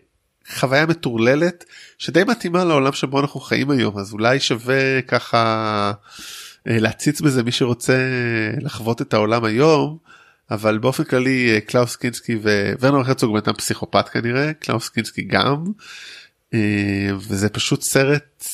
[0.54, 1.64] חוויה מטורללת
[1.98, 5.92] שדי מתאימה לעולם שבו אנחנו חיים היום אז אולי שווה ככה
[6.68, 7.96] אה, להציץ בזה מי שרוצה
[8.60, 9.98] לחוות את העולם היום
[10.50, 12.36] אבל באופן כללי אה, קלאוס קינסקי
[12.80, 15.64] וורנר הרצוג אדם פסיכופת כנראה קלאוס קינסקי גם
[17.28, 18.44] וזה פשוט סרט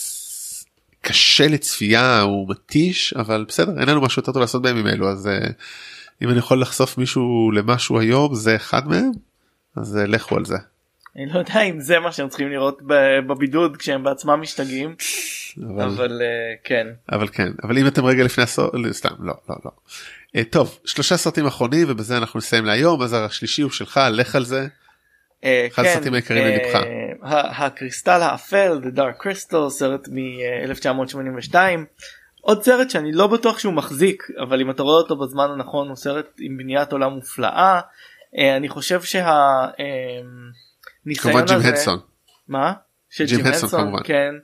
[1.05, 5.27] קשה לצפייה הוא מתיש אבל בסדר אין לנו משהו יותר טוב לעשות בימים אלו אז
[5.27, 5.47] אה,
[6.23, 9.11] אם אני יכול לחשוף מישהו למשהו היום זה אחד מהם
[9.77, 10.57] אז אה, לכו על זה.
[11.17, 12.83] אני לא יודע אם זה מה שהם צריכים לראות
[13.27, 14.95] בבידוד כשהם בעצמם משתגעים
[15.63, 15.85] אבל...
[15.85, 16.87] אבל אה, כן.
[17.13, 19.71] אבל כן אבל אם אתם רגע לפני הסוף סתם לא לא לא.
[20.43, 24.67] טוב שלושה סרטים אחרונים ובזה אנחנו נסיים להיום אז השלישי הוא שלך לך על זה.
[25.45, 26.81] אה, אחד כן, הסרטים היקרים אה, ללבך.
[27.61, 31.55] הקריסטל האפל The Dark Crystal סרט מ-1982
[32.41, 35.97] עוד סרט שאני לא בטוח שהוא מחזיק אבל אם אתה רואה אותו בזמן הנכון הוא
[35.97, 37.81] סרט עם בניית עולם מופלאה
[38.39, 39.29] אה, אני חושב שה...
[39.29, 40.21] אה,
[41.07, 41.99] ניסיון כמובן ג'ים הזה- הדסון.
[42.49, 42.73] מה?
[43.11, 44.03] של ג'ים הנסון כמובן.
[44.05, 44.35] כן.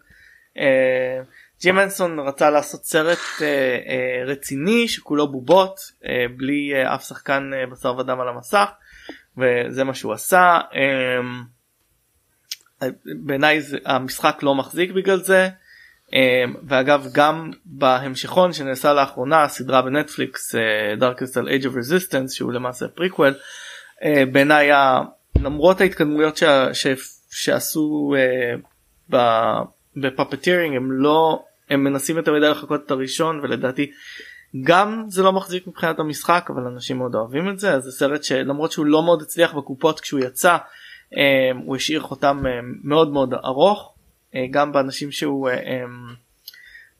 [1.63, 3.19] ג'ים הנסון רצה לעשות סרט
[4.27, 5.81] רציני שכולו בובות
[6.37, 8.69] בלי אף שחקן בשר ודם על המסך
[9.41, 10.59] וזה מה שהוא עשה.
[10.75, 11.21] אה,
[13.27, 15.49] בעיניי המשחק לא מחזיק בגלל זה.
[16.15, 20.55] אה, ואגב גם בהמשכון שנעשה לאחרונה סדרה בנטפליקס
[21.01, 23.35] Dark Crystal Age of Resistance שהוא למעשה פריקוול
[24.05, 24.71] אה, בעיניי
[25.43, 26.87] למרות ההתקדמויות שה, ש,
[27.31, 28.55] שעשו אה,
[29.11, 29.63] ב-
[29.97, 33.91] ב puppeteering הם לא הם מנסים יותר מדי לחקות את הראשון ולדעתי
[34.63, 38.25] גם זה לא מחזיק מבחינת המשחק אבל אנשים מאוד אוהבים את זה אז זה סרט
[38.25, 40.57] שלמרות שהוא לא מאוד הצליח בקופות כשהוא יצא
[41.17, 43.95] אה, הוא השאיר חותם אה, מאוד מאוד ארוך
[44.35, 45.85] אה, גם באנשים שהוא אה, אה,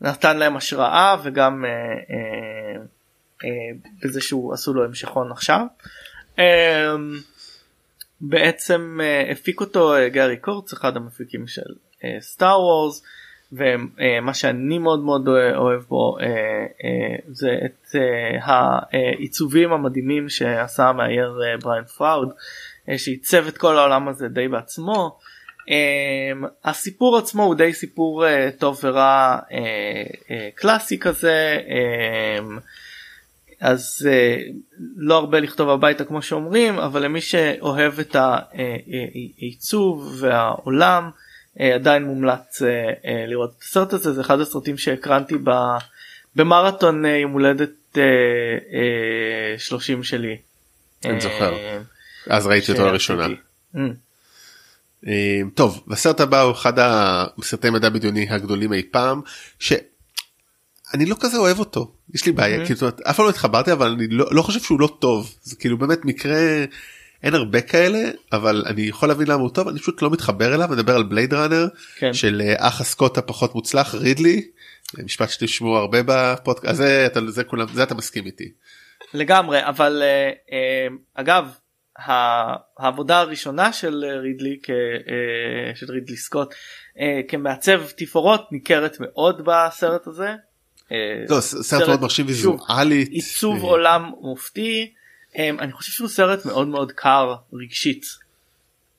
[0.01, 2.83] נתן להם השראה וגם אה,
[4.03, 5.67] בזה שהוא עשו לו המשכון עכשיו.
[8.21, 9.01] בעצם
[9.33, 11.75] הפיק אותו גארי קורץ אחד המפיקים של
[12.21, 13.03] סטאר וורס
[13.53, 18.39] ומה שאני מאוד מאוד אוהב בו אה, אה, זה את אה,
[18.93, 22.33] העיצובים המדהימים שעשה המאייר אה, בריין פראוד
[22.89, 25.19] אה, שעיצב את כל העולם הזה די בעצמו.
[26.65, 28.25] הסיפור עצמו הוא די סיפור
[28.59, 29.39] טוב ורע
[30.55, 31.59] קלאסי כזה
[33.61, 34.09] אז
[34.97, 38.17] לא הרבה לכתוב הביתה כמו שאומרים אבל למי שאוהב את
[39.39, 41.11] העיצוב והעולם
[41.75, 45.35] עדיין מומלץ uh, uh, לראות את הסרט הזה זה אחד הסרטים שהקרנתי
[46.37, 47.99] במרתון יום הולדת uh,
[49.57, 50.37] uh, 30 שלי.
[51.05, 51.55] אני זוכר.
[51.55, 51.79] אה,
[52.27, 53.27] אז ראיתי אותו לראשונה.
[53.75, 53.79] Mm.
[55.07, 59.21] אה, טוב הסרט הבא הוא אחד הסרטי מדע בדיוני הגדולים אי פעם
[59.59, 62.67] שאני לא כזה אוהב אותו יש לי בעיה.
[62.67, 65.79] כאילו אף פעם לא התחברתי אבל אני לא, לא חושב שהוא לא טוב זה כאילו
[65.79, 66.65] באמת מקרה
[67.23, 67.99] אין הרבה כאלה
[68.33, 71.35] אבל אני יכול להבין למה הוא טוב אני פשוט לא מתחבר אליו מדבר על בלייד
[71.35, 71.67] ראנר
[71.99, 72.15] כן.
[72.15, 74.49] של אה, אח הסקוט הפחות מוצלח רידלי
[75.05, 78.53] משפט שתשמעו הרבה בפודקאסט זה אתה זה כולם זה אתה מסכים איתי.
[79.15, 81.49] לגמרי אבל אה, אה, אגב
[82.79, 84.71] העבודה הראשונה של רידלי כ-
[85.75, 86.55] של רידלי סקוט
[87.29, 90.35] כמעצב תפאורות ניכרת מאוד בסרט הזה.
[91.29, 93.09] לא סרט מאוד מרשים ויזואלית.
[93.11, 94.93] עיצוב עולם מופתי
[95.39, 98.07] אני חושב שהוא סרט מאוד מאוד קר רגשית.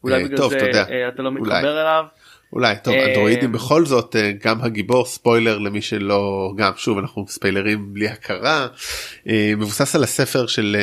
[0.03, 0.85] אולי אה, בגלל טוב, זה אתה יודע.
[0.89, 1.41] אה, אתה לא אולי.
[1.41, 2.05] מתחבר אליו.
[2.53, 7.25] אולי טוב אה, אנדרואידים בכל זאת אה, גם הגיבור ספוילר למי שלא גם שוב אנחנו
[7.27, 8.67] ספיילרים בלי הכרה
[9.27, 10.77] אה, מבוסס על הספר של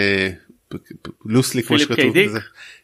[1.25, 2.13] לוסלי כמו שכתוב.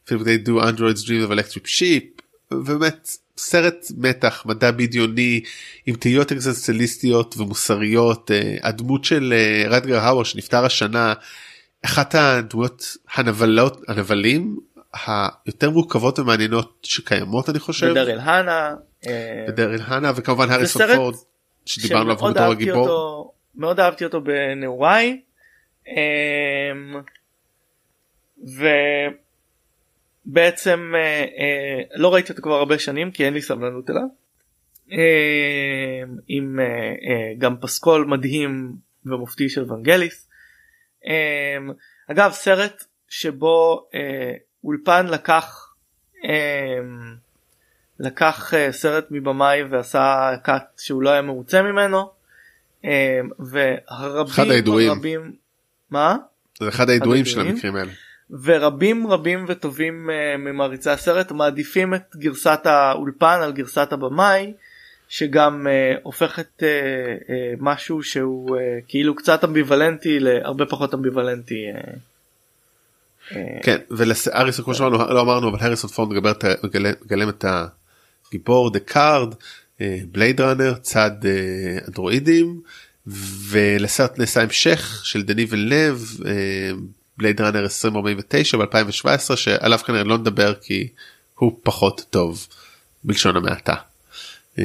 [0.05, 5.41] פיליפ קיי do androids dream of electric sheep באמת סרט מתח מדע בדיוני
[5.87, 8.31] עם תהיות אקזנציאליסטיות ומוסריות
[8.63, 9.35] הדמות של
[9.69, 11.15] רדגר האוור שנפטר השנה
[11.85, 14.57] אחת הדמויות הנבלות הנבלים
[15.07, 17.87] היותר מורכבות ומעניינות שקיימות אני חושב.
[17.91, 18.75] ודרל הנה.
[19.49, 21.15] ודרל הנה וכמובן האריסון פורד
[21.67, 23.35] שדיברנו עליו בתור הגיבור.
[23.55, 25.21] מאוד אהבתי אותו בנעוריי.
[25.89, 25.95] אמ,
[30.27, 34.07] ובעצם אה, אה, לא ראיתי אותו כבר הרבה שנים כי אין לי סבלנות אליו.
[34.91, 34.99] אמ,
[36.29, 38.73] עם אה, גם פסקול מדהים
[39.07, 40.29] ומופתי של ונגליס.
[41.07, 41.71] אמ,
[42.11, 43.89] אגב סרט שבו
[44.65, 45.75] אולפן לקח
[48.01, 52.11] לקח סרט מבמאי ועשה קאט שהוא לא היה מרוצה ממנו
[53.39, 55.33] והרבים רבים
[55.91, 56.17] מה?
[56.61, 57.93] זה אחד הידועים של המקרים האלה.
[58.43, 64.53] ורבים רבים וטובים uh, ממעריצי הסרט מעדיפים את גרסת האולפן על גרסת הבמאי
[65.09, 71.65] שגם uh, הופכת uh, uh, משהו שהוא uh, כאילו קצת אמביוולנטי להרבה פחות אמביוולנטי.
[71.73, 76.13] Uh, כן והאריסון כמו שאמרנו לא אמרנו אבל הריסון פורד
[77.05, 77.45] מגלם את
[78.29, 79.35] הגיבור דקארד
[80.13, 81.11] Blade Runner צד
[81.89, 82.61] אנדרואידים.
[83.49, 86.05] ולסרט נעשה המשך של דני וילנב
[87.19, 90.89] Blade Runner 2049 ב2017 שעליו כנראה לא נדבר כי
[91.35, 92.47] הוא פחות טוב
[93.05, 93.75] בלשון המעטה.
[94.59, 94.65] אה,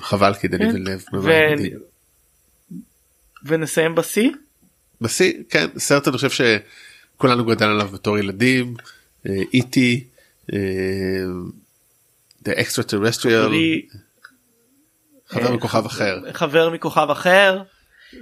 [0.00, 0.74] חבל כי דני כן.
[0.74, 1.04] וילנב.
[3.44, 4.30] ונסיים בשיא?
[5.00, 6.30] בשיא כן סרט אני חושב
[7.16, 8.74] שכולנו גדל עליו בתור ילדים
[9.26, 10.04] איטי.
[10.52, 11.62] אה, e
[12.44, 13.52] The Extraterrestrial.
[15.26, 16.32] חבר אה, מכוכב אחר.
[16.32, 17.62] חבר מכוכב אחר.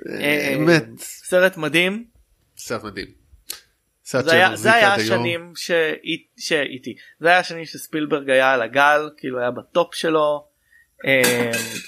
[0.04, 0.82] באמת.
[0.82, 2.04] אה, סרט מדהים.
[2.56, 3.06] סרט מדהים.
[4.04, 5.52] זה היה, זה היה השנים
[6.36, 10.49] שאיתי זה היה השנים שספילברג היה על הגל כאילו היה בטופ שלו אה,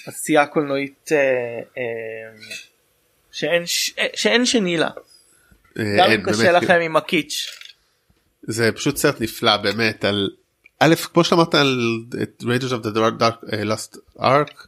[0.06, 1.08] עשייה קולנועית
[3.32, 3.62] שאין
[4.14, 4.90] שאין שני לה.
[5.78, 7.46] גם אם קשה לכם עם הקיטש.
[8.42, 10.30] זה פשוט סרט נפלא באמת על
[10.78, 12.00] א' כמו שאמרת על
[12.42, 14.66] Raiders of the Dark Lost Ark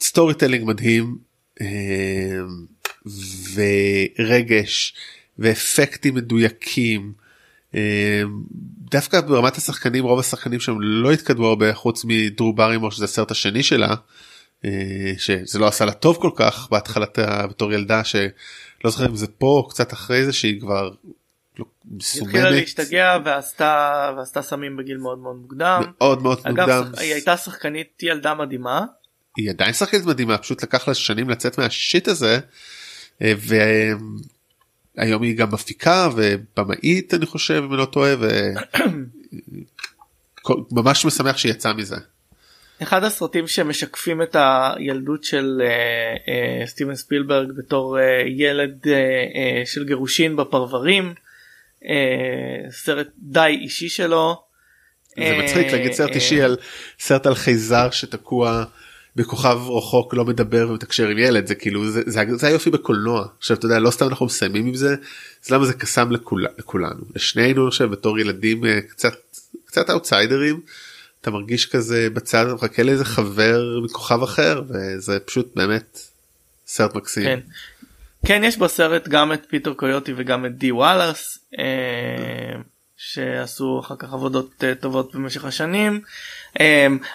[0.00, 1.18] storytelling מדהים
[1.60, 1.66] אה,
[3.54, 4.94] ורגש
[5.38, 7.21] ואפקטים מדויקים.
[7.74, 8.22] אה,
[8.90, 13.62] דווקא ברמת השחקנים רוב השחקנים שם לא התקדמו הרבה חוץ מדרו ברימור שזה הסרט השני
[13.62, 13.94] שלה
[14.64, 19.26] אה, שזה לא עשה לה טוב כל כך בהתחלתה בתור ילדה שלא זוכר אם זה
[19.26, 20.90] פה או קצת אחרי זה שהיא כבר
[21.58, 22.28] לא, מסומנת.
[22.28, 25.82] התחילה להשתגע ועשתה ועשתה סמים בגיל מאוד מאוד מוקדם.
[25.98, 27.02] מאוד מאוד אגב, מוקדם.
[27.02, 28.84] היא הייתה שחקנית ילדה מדהימה.
[29.36, 32.38] היא עדיין שחקנית מדהימה פשוט לקח לה שנים לצאת מהשיט הזה
[33.22, 33.32] אה,
[34.96, 38.14] והיום היא גם מפיקה ובמאית אני חושב אם אני לא טועה
[40.70, 41.96] וממש משמח שהיא יצאה מזה.
[42.82, 45.64] אחד הסרטים שמשקפים את הילדות של uh,
[46.28, 51.14] uh, סטיבן ספילברג בתור uh, ילד uh, uh, של גירושין בפרברים
[51.82, 51.86] uh,
[52.70, 54.42] סרט די אישי שלו.
[55.16, 56.56] זה מצחיק להגיד סרט אישי על
[56.98, 58.64] סרט על חייזר שתקוע
[59.16, 63.56] בכוכב רחוק לא מדבר ומתקשר עם ילד זה כאילו זה, זה, זה היופי בקולנוע עכשיו
[63.56, 64.96] אתה יודע לא סתם אנחנו מסיימים עם זה
[65.44, 69.14] אז למה זה קסם לכול, לכולנו לשנינו עכשיו בתור ילדים אה, קצת
[69.64, 70.60] קצת אאוטסיידרים
[71.20, 75.98] אתה מרגיש כזה בצד מחכה לאיזה חבר מכוכב אחר וזה פשוט באמת
[76.66, 77.24] סרט מקסים.
[77.24, 77.40] כן.
[78.26, 82.60] כן יש בסרט גם את פיטר קויוטי וגם את די וואלאס אה,
[82.96, 86.00] שעשו אחר כך עבודות אה, טובות במשך השנים.
[86.58, 86.62] Um,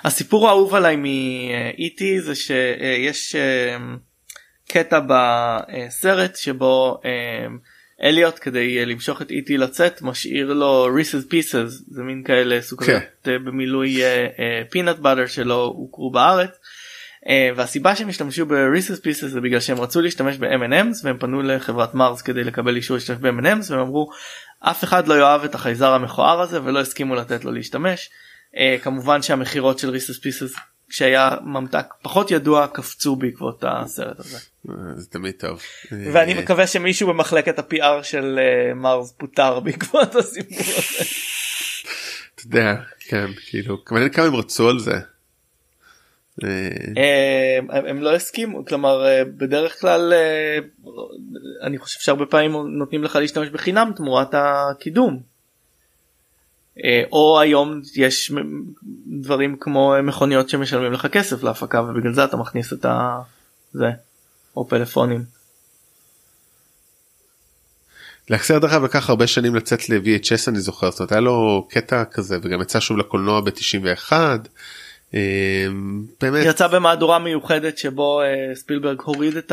[0.03, 2.03] הסיפור האהוב עליי מ-E.T.
[2.19, 3.97] זה שיש um,
[4.69, 7.05] קטע בסרט שבו um,
[8.03, 9.57] אליוט כדי למשוך את E.T.
[9.57, 13.05] לצאת משאיר לו Reese's Pieces זה מין כאלה סוכריות okay.
[13.23, 13.45] כן.
[13.45, 14.01] במילוי
[14.69, 16.49] peanut אה, butter שלא הוכרו בארץ.
[17.23, 21.41] אה, והסיבה שהם השתמשו ב Reese's Pieces זה בגלל שהם רצו להשתמש ב-M&M's והם פנו
[21.41, 24.09] לחברת מרס כדי לקבל אישור להשתמש ב-M&M's והם אמרו
[24.59, 28.09] אף אחד לא יאהב את החייזר המכוער הזה ולא הסכימו לתת לו להשתמש.
[28.57, 30.53] אה, כמובן שהמכירות של Reese's Pieces
[30.89, 34.37] כשהיה ממתק פחות ידוע קפצו בעקבות הסרט הזה.
[34.69, 35.61] אה, זה תמיד טוב.
[36.13, 41.03] ואני uh, מקווה שמישהו במחלקת ה-PR של uh, מרס פוטר בעקבות הסיפור הזה.
[42.35, 44.95] אתה יודע, כן, כאילו, מעניין כמה הם רצו על זה.
[47.69, 49.05] הם לא הסכימו כלומר
[49.37, 50.13] בדרך כלל
[51.61, 55.36] אני חושב שהרבה פעמים נותנים לך להשתמש בחינם תמורת הקידום.
[56.83, 58.31] אה, או היום יש
[59.21, 63.19] דברים כמו מכוניות שמשלמים לך כסף להפקה ובגלל זה אתה מכניס את ה...
[63.73, 63.89] זה
[64.57, 65.23] או פלאפונים.
[68.29, 72.03] לסרט דרך אגב לקח הרבה שנים לצאת ל-VHS אני זוכר זאת אומרת היה לו קטע
[72.05, 74.13] כזה וגם יצא שוב לקולנוע ב-91.
[76.21, 79.51] באמת יצא במהדורה מיוחדת שבו אה, ספילברג הוריד את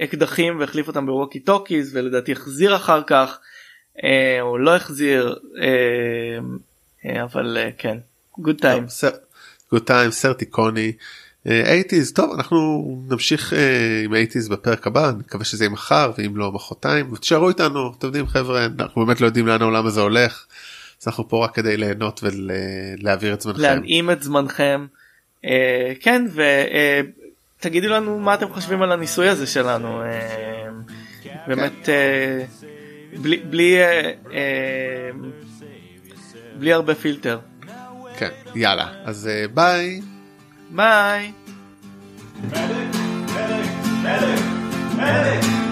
[0.00, 3.38] האקדחים אה, והחליף אותם ב walkie talkies ולדעתי החזיר אחר כך
[3.96, 4.02] אה,
[4.40, 5.58] או לא החזיר אה,
[7.04, 7.98] אה, אבל אה, כן
[8.38, 8.86] Good time.
[9.70, 10.92] Good time סרט איקוני.
[11.46, 13.56] 80's טוב אנחנו נמשיך אה,
[14.04, 18.06] עם 80's בפרק הבא אני מקווה שזה יהיה מחר ואם לא מחרתיים ותשארו איתנו אתם
[18.06, 20.46] יודעים חבר'ה אנחנו באמת לא יודעים לאן העולם הזה הולך.
[21.02, 23.60] אז אנחנו פה רק כדי ליהנות ולהעביר את זמנכם.
[23.60, 24.86] להנעים את זמנכם.
[25.44, 25.48] אה,
[26.00, 26.26] כן
[27.58, 32.66] ותגידו אה, לנו מה אתם חושבים על הניסוי הזה שלנו אה, באמת אה,
[33.12, 35.10] בלי, בלי, אה, אה,
[36.58, 37.38] בלי הרבה פילטר.
[38.18, 40.00] כן, יאללה, אז אה, ביי.
[40.70, 41.32] ביי.
[42.52, 42.94] Medic,
[43.34, 43.70] medic,
[44.04, 44.42] medic,
[44.98, 45.65] medic.